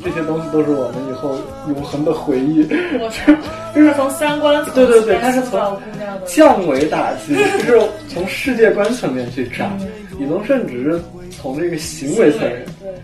[0.01, 1.37] 这些东西都是我们以后
[1.67, 2.65] 永恒的回忆。
[3.01, 3.33] 我操，
[3.75, 5.77] 就是从三观层对对对，他是从
[6.25, 9.69] 降维打击，就是从世界观层面去渣。
[10.17, 12.65] 李宗盛只是从这个行为层面。
[12.81, 12.95] 对，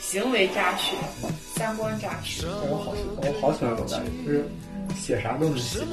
[0.00, 0.96] 行为扎实，
[1.54, 2.46] 三观扎实。
[2.70, 4.46] 我好喜我好喜欢罗大佑，就是
[4.96, 5.84] 写啥都能写，就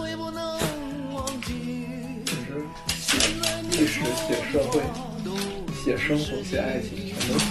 [2.33, 2.65] 是
[3.71, 4.81] 历史、写社会、
[5.83, 7.45] 写生活、写爱情，全都写。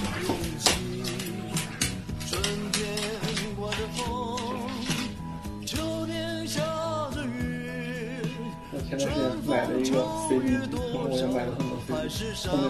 [8.70, 9.94] 我前段时间买了一个
[10.28, 10.62] CD，然
[10.94, 11.70] 后我也买了很多
[12.09, 12.64] CD，后面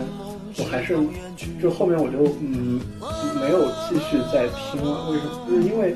[0.57, 0.97] 我还是
[1.61, 2.81] 就后面我就嗯
[3.41, 5.47] 没有继续再听了，为什么？
[5.49, 5.95] 就是因为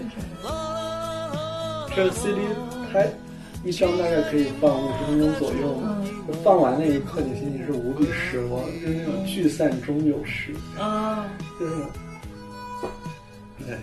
[1.94, 2.40] 这个 CD
[2.92, 3.02] 它
[3.64, 11.28] 一张大概可以放五十分钟左右嘛，就放完那一刻你心情是无比失落，就是那种聚散终有时，啊，
[11.60, 11.74] 就是
[13.58, 13.76] 对，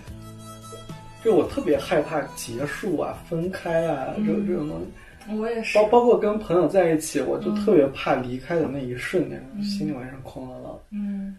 [1.24, 5.36] 就我特别害怕结束啊、分开啊，这这种东西。
[5.36, 5.62] 我也。
[5.62, 5.78] 是。
[5.78, 10.72] 包，包括跟朋友在一起，我就特别怕离开的那一瞬间，心里完全空落落。
[10.74, 10.82] 的。
[10.90, 11.36] 嗯，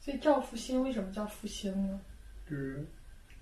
[0.00, 2.00] 所以叫复兴为什么叫复兴呢？
[2.48, 2.86] 就是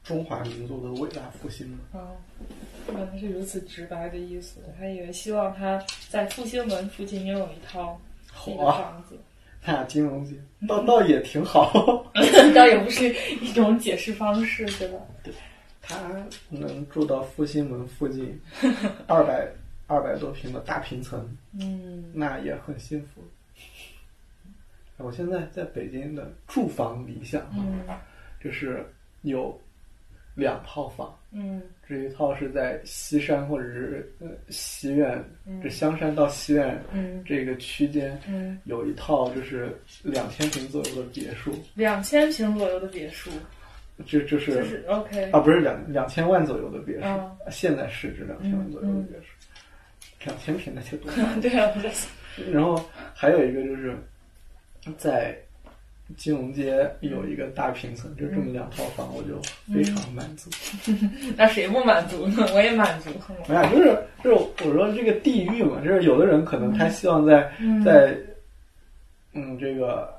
[0.05, 1.79] 中华民族的伟大复兴嘛。
[1.93, 2.17] 哦，
[2.89, 8.01] 原来是如此直白的意思，我还以为希望他在复兴门附近拥有一套
[8.33, 9.17] 好啊，房子，
[9.63, 10.35] 他俩金融街
[10.67, 11.71] 倒倒也挺好。
[12.55, 13.09] 倒也不是
[13.41, 14.99] 一种解释方式，对吧？
[15.23, 15.33] 对
[15.83, 15.97] 他
[16.49, 18.41] 能住到复兴门附近，
[19.07, 19.49] 二百
[19.87, 21.29] 二百多平的大平层，
[21.61, 23.23] 嗯那也很幸福。
[24.99, 27.81] 我现在在北京的住房理想啊，嗯
[28.43, 28.85] 就是
[29.23, 29.59] 有
[30.41, 31.63] 两套房，嗯。
[31.87, 35.61] 这一套是在西山或者是呃西苑，嗯。
[35.63, 37.23] 这香山到西苑嗯。
[37.25, 43.31] 这个区间嗯，有一套就是两千平左右的别墅，两千平左右的别墅，
[44.07, 47.37] 就就是就是 OK 啊，不是两两千万左右的别墅，嗯。
[47.51, 49.27] 现在市值两千万左右的别墅，
[50.25, 51.11] 两千平那就多。
[51.41, 52.11] 对啊，我在想，
[52.53, 52.83] 然后
[53.15, 53.97] 还有一个就是
[54.97, 55.37] 在
[56.17, 59.41] 金融街有一个大平层，就这么两套房，我就
[59.73, 60.51] 非常满足。
[61.37, 62.47] 那谁不满足呢？
[62.55, 63.11] 我也满足。
[63.49, 68.17] 没有，就是就是我说这个地域嘛，就是有的人可能他希望在、嗯在
[69.33, 70.13] 嗯这个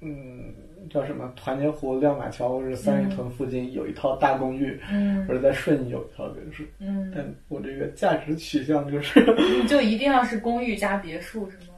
[0.00, 0.54] 嗯
[0.88, 6.64] 叫什么团结湖、亮马桥或者三里屯附近有一套大公寓，嗯或者在顺义有一套别墅。
[6.78, 9.20] 嗯，但我这个价值取向就是，
[9.60, 11.74] 你就一定要是公寓加别墅是吗？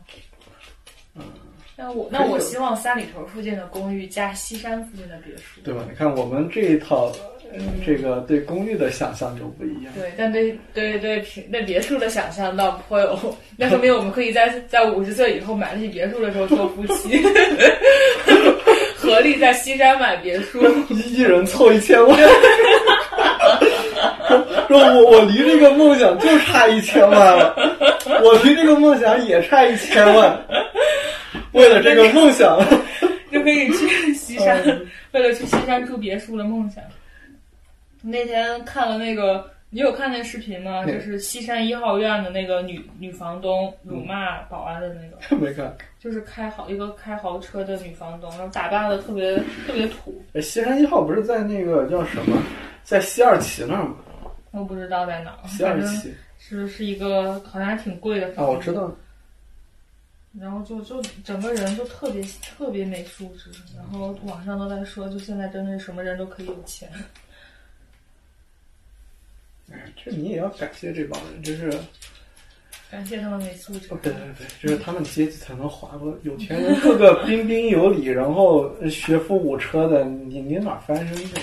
[1.16, 1.22] 嗯，
[1.76, 5.60] 那我那我希望三里屯附近的公寓加西山附近的别墅。
[5.64, 5.80] 对吧？
[5.88, 7.10] 你看我们这一套，
[7.50, 9.92] 呃这个对公寓的想象就不一样。
[9.94, 13.18] 对，但对对对平对别墅的想象倒颇有，
[13.56, 17.20] 那说明我们可以在在五十岁以后买得起别墅的时候做夫妻，
[18.96, 20.62] 合力在西山买别墅。
[20.90, 22.18] 一一人凑一千万，
[24.68, 27.54] 说我我离这个梦想就差一千万了，
[28.22, 30.38] 我离这个梦想也差一千万，
[31.54, 32.58] 为了这个梦想，
[33.30, 36.82] 就可以去西山，嗯为了去西山住别墅的梦想。
[38.02, 40.84] 那天看了那个，你有看那视频吗？
[40.86, 45.72] 就是西山一号院的那个女女房东辱骂保安的那个， 没看。
[46.00, 49.36] 就是开豪一个开豪车的女房东，然后打扮的特别
[49.66, 52.36] 特别土，哎，西山一号不是在那个叫什么，
[52.82, 53.94] 在西二旗那儿吗？
[54.50, 58.52] 我不知道在哪儿，西二旗是是一个好像还挺贵的啊，房子。
[58.52, 58.92] 我知道。
[60.40, 66.88] 然后就就整个人就特别特别没素质，然后网上都在说，就现在真的是什么人都可以有钱。
[69.70, 71.70] 哎，这你也要感谢这帮人，就是
[72.90, 73.88] 感谢他们没素质。
[73.90, 81.34] 哦，对对对，就是他们阶级才能划过，有钱人个个 彬彬有礼，然后学富五车的，你你哪翻身去？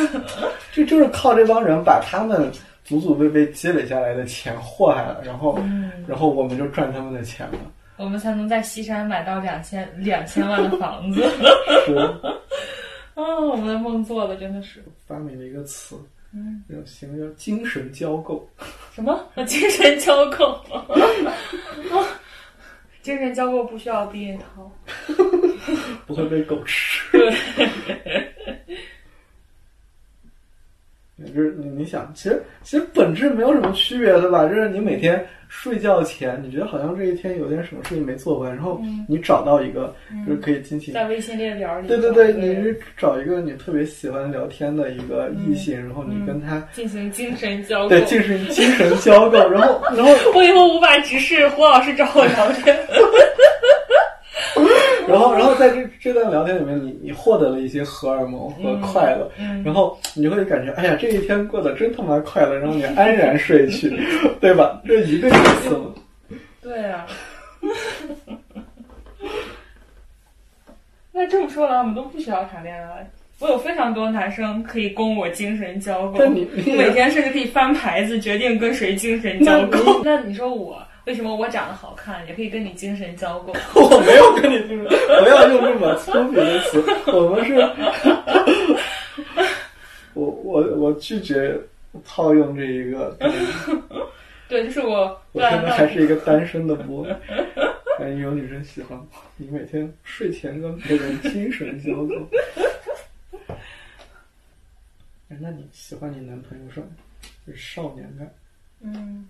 [0.72, 2.50] 这就是靠这帮人把他们
[2.84, 7.58] 祖祖辈辈积累下来的钱祸害了，然后、嗯然后我们就赚他们的钱了。
[7.96, 11.22] 我们才能在西山买到两千两千万的房子。
[11.86, 11.94] 是
[13.14, 15.96] 哦，我们的梦做的真的是，发明了一个词，
[16.34, 18.46] 嗯，这种行为叫精神交购。
[18.94, 19.18] 什么？
[19.46, 20.60] 精神交构。
[23.00, 24.70] 精神交购不需要避孕套。
[26.06, 27.08] 不会被狗吃。
[27.12, 27.34] 对，
[31.34, 34.46] 就是你你想，其实其实本质没有什么区别，对吧？
[34.46, 39.94] 就是你每天睡觉前，你觉得好像这一天有点什么事情没做完，然后嗯你找到一个
[40.26, 41.88] 就是可以进行，在微信列表里。
[41.88, 47.88] 对对对，你是找一个你特别喜欢聊天的一个异性，然后你跟他进行精神交构。
[47.88, 52.76] 对进行精神交流，然后然后 我以后无法直视胡老师找我聊天。
[55.08, 63.88] 然后，然后在这这段聊天里面，你你获得了一些荷尔蒙和快乐，嗯然后你就会感觉，哎呀，这一天过得真他妈快乐，然后你安然睡去，
[64.40, 64.80] 对吧？
[64.86, 65.32] 这一个意
[65.62, 65.94] 思嘛。
[66.60, 67.06] 对啊。
[71.12, 73.08] 那这么说来，我们都不需要谈恋爱。
[73.38, 80.00] 我有非常多男生可以供我精神交构，但你每天甚至可以翻牌子决定跟谁精神交构。
[80.04, 83.52] 那你说我为什么我长得好看，也可以跟你精神交构？
[83.74, 84.94] 我没有跟你精神，不
[85.28, 86.82] 要用这么粗鄙的词，
[87.12, 87.54] 我们是，
[90.14, 91.56] 我我我拒绝
[92.04, 93.16] 套用这一个，
[94.48, 95.20] 对，就是我。
[95.32, 97.06] 我现在还是一个单身的波，
[98.00, 102.26] 万一有女生喜欢我，你每天睡前跟别人精神交流。
[105.28, 106.86] 哎，那你喜欢你男朋友什么？
[107.46, 108.28] 就是少年感。
[108.80, 109.28] 嗯，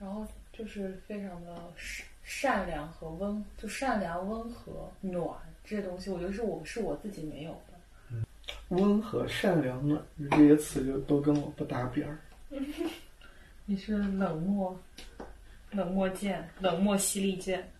[0.00, 5.28] 然后就是非常的善善良和温，就善良、温和、暖
[5.62, 8.24] 这些东西，我觉得是我是我自己没有的。
[8.68, 12.18] 温和、善良、暖，这些词就都跟我不搭边儿。
[13.66, 14.80] 你是冷漠，
[15.70, 17.70] 冷漠剑，冷漠犀利剑。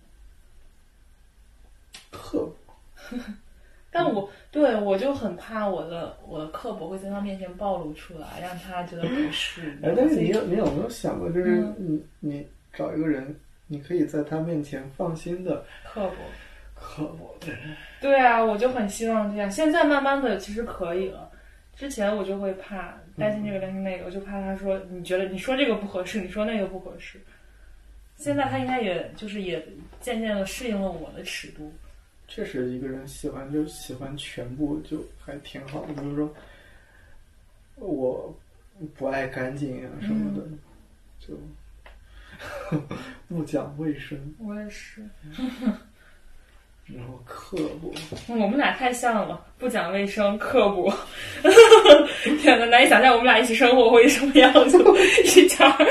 [2.10, 2.74] 刻薄。
[3.90, 9.76] 但我对我就很怕我的我的刻薄会在他面前暴露出来，让他觉得不适。
[9.82, 13.34] 哎，但是你有你有没有想过，就是嗯你你找一个人，
[13.66, 16.14] 你可以在他面前放心的刻薄。
[16.82, 19.50] 刻薄的人，对啊，我就很希望这样。
[19.50, 21.30] 现在慢慢的其实可以了，
[21.76, 27.20] 之前我就会怕担心这个担心那个，我就怕他说你觉得你说这个不合适，你说那个不合适。
[28.16, 29.62] 现在他应该也就是也
[30.00, 31.70] 渐渐的适应了我的尺度。
[32.32, 35.92] 确实一个人喜欢就喜欢全部，就还挺好的。
[35.94, 36.32] 比如说，
[37.76, 38.32] 我
[38.96, 40.42] 不爱干净啊什么的，
[41.18, 41.34] 就
[43.28, 45.02] 不讲卫生，我也是，
[46.86, 47.92] 然后刻薄。
[48.28, 50.92] 我们俩太像了，不讲卫生，刻薄。
[52.40, 54.78] 天呐，难以想象我们俩一起生活会是什么样子。
[55.36, 55.86] 一家儿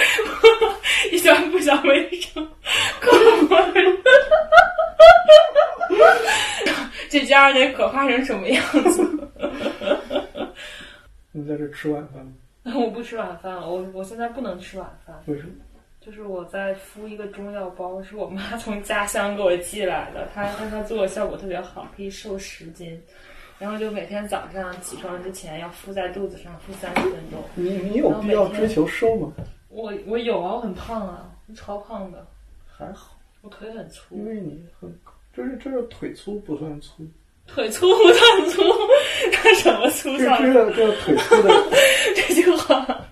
[1.11, 2.47] 一家儿不讲卫生，
[3.01, 3.11] 刻
[3.47, 3.57] 薄。
[7.09, 9.29] 这家儿得可怕成什么样子？
[11.31, 12.33] 你在这吃晚饭吗？
[12.75, 15.51] 我不吃晚饭了，我我现在不能吃晚饭，为什么？
[16.01, 22.99] 就是我在敷一个中药包，是我妈从家乡给我寄来的，她她她做的效果特别好，可以瘦十斤，
[23.59, 27.43] 然后就每天早上起床之前要敷在肚子上，敷三十分钟。
[27.55, 29.31] 你你有必要追求瘦吗？
[29.69, 32.25] 我我有啊，我很胖啊，我超胖的，
[32.67, 34.89] 还好，我腿很粗因，为你很，
[35.35, 37.07] 就是就是腿粗不算粗，
[37.47, 38.61] 腿粗不算粗，
[39.31, 41.49] 干什么粗这上这个这个腿粗的，
[42.15, 43.05] 这句话？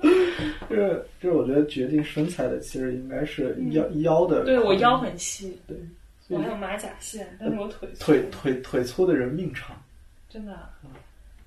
[0.68, 4.44] 这个就是我觉得决定身材的其实应该是腰腰的。
[4.44, 5.76] 对我腰很细，对，
[6.28, 9.76] 我还有马甲线，但是我腿粗腿腿腿粗的人命长。
[10.28, 10.70] 真的啊。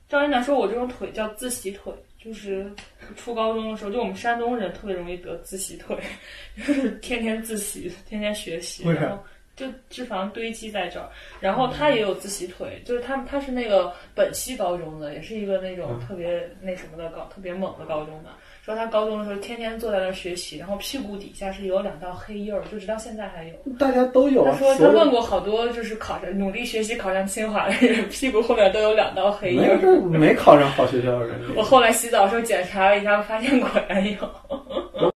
[0.10, 1.92] 照理来说，我这种腿叫自习腿，
[2.24, 2.70] 就是
[3.16, 5.98] 初高中的时候，就我们山东人特别容易得自习腿，
[6.68, 9.24] 就是天天自习，天天学习，为啥然后
[9.56, 11.08] 就脂肪堆积在这儿
[11.40, 18.30] 然后他也有自习腿就是他他是那个本溪高中的也是一个那种特别那什么的高特别猛的高中的。
[18.64, 23.54] 说他高中的时候天天坐在那儿学习然后屁股底下是有两道黑印儿就直到现在还有。
[23.78, 29.78] 大家都有他说他问过好多就是考上努力学习考上清华的人 屁股后面都有两道黑印儿
[30.10, 31.40] 没考上好学校的人。
[31.56, 34.18] 我后来洗澡的时候检查了一下发现果然有。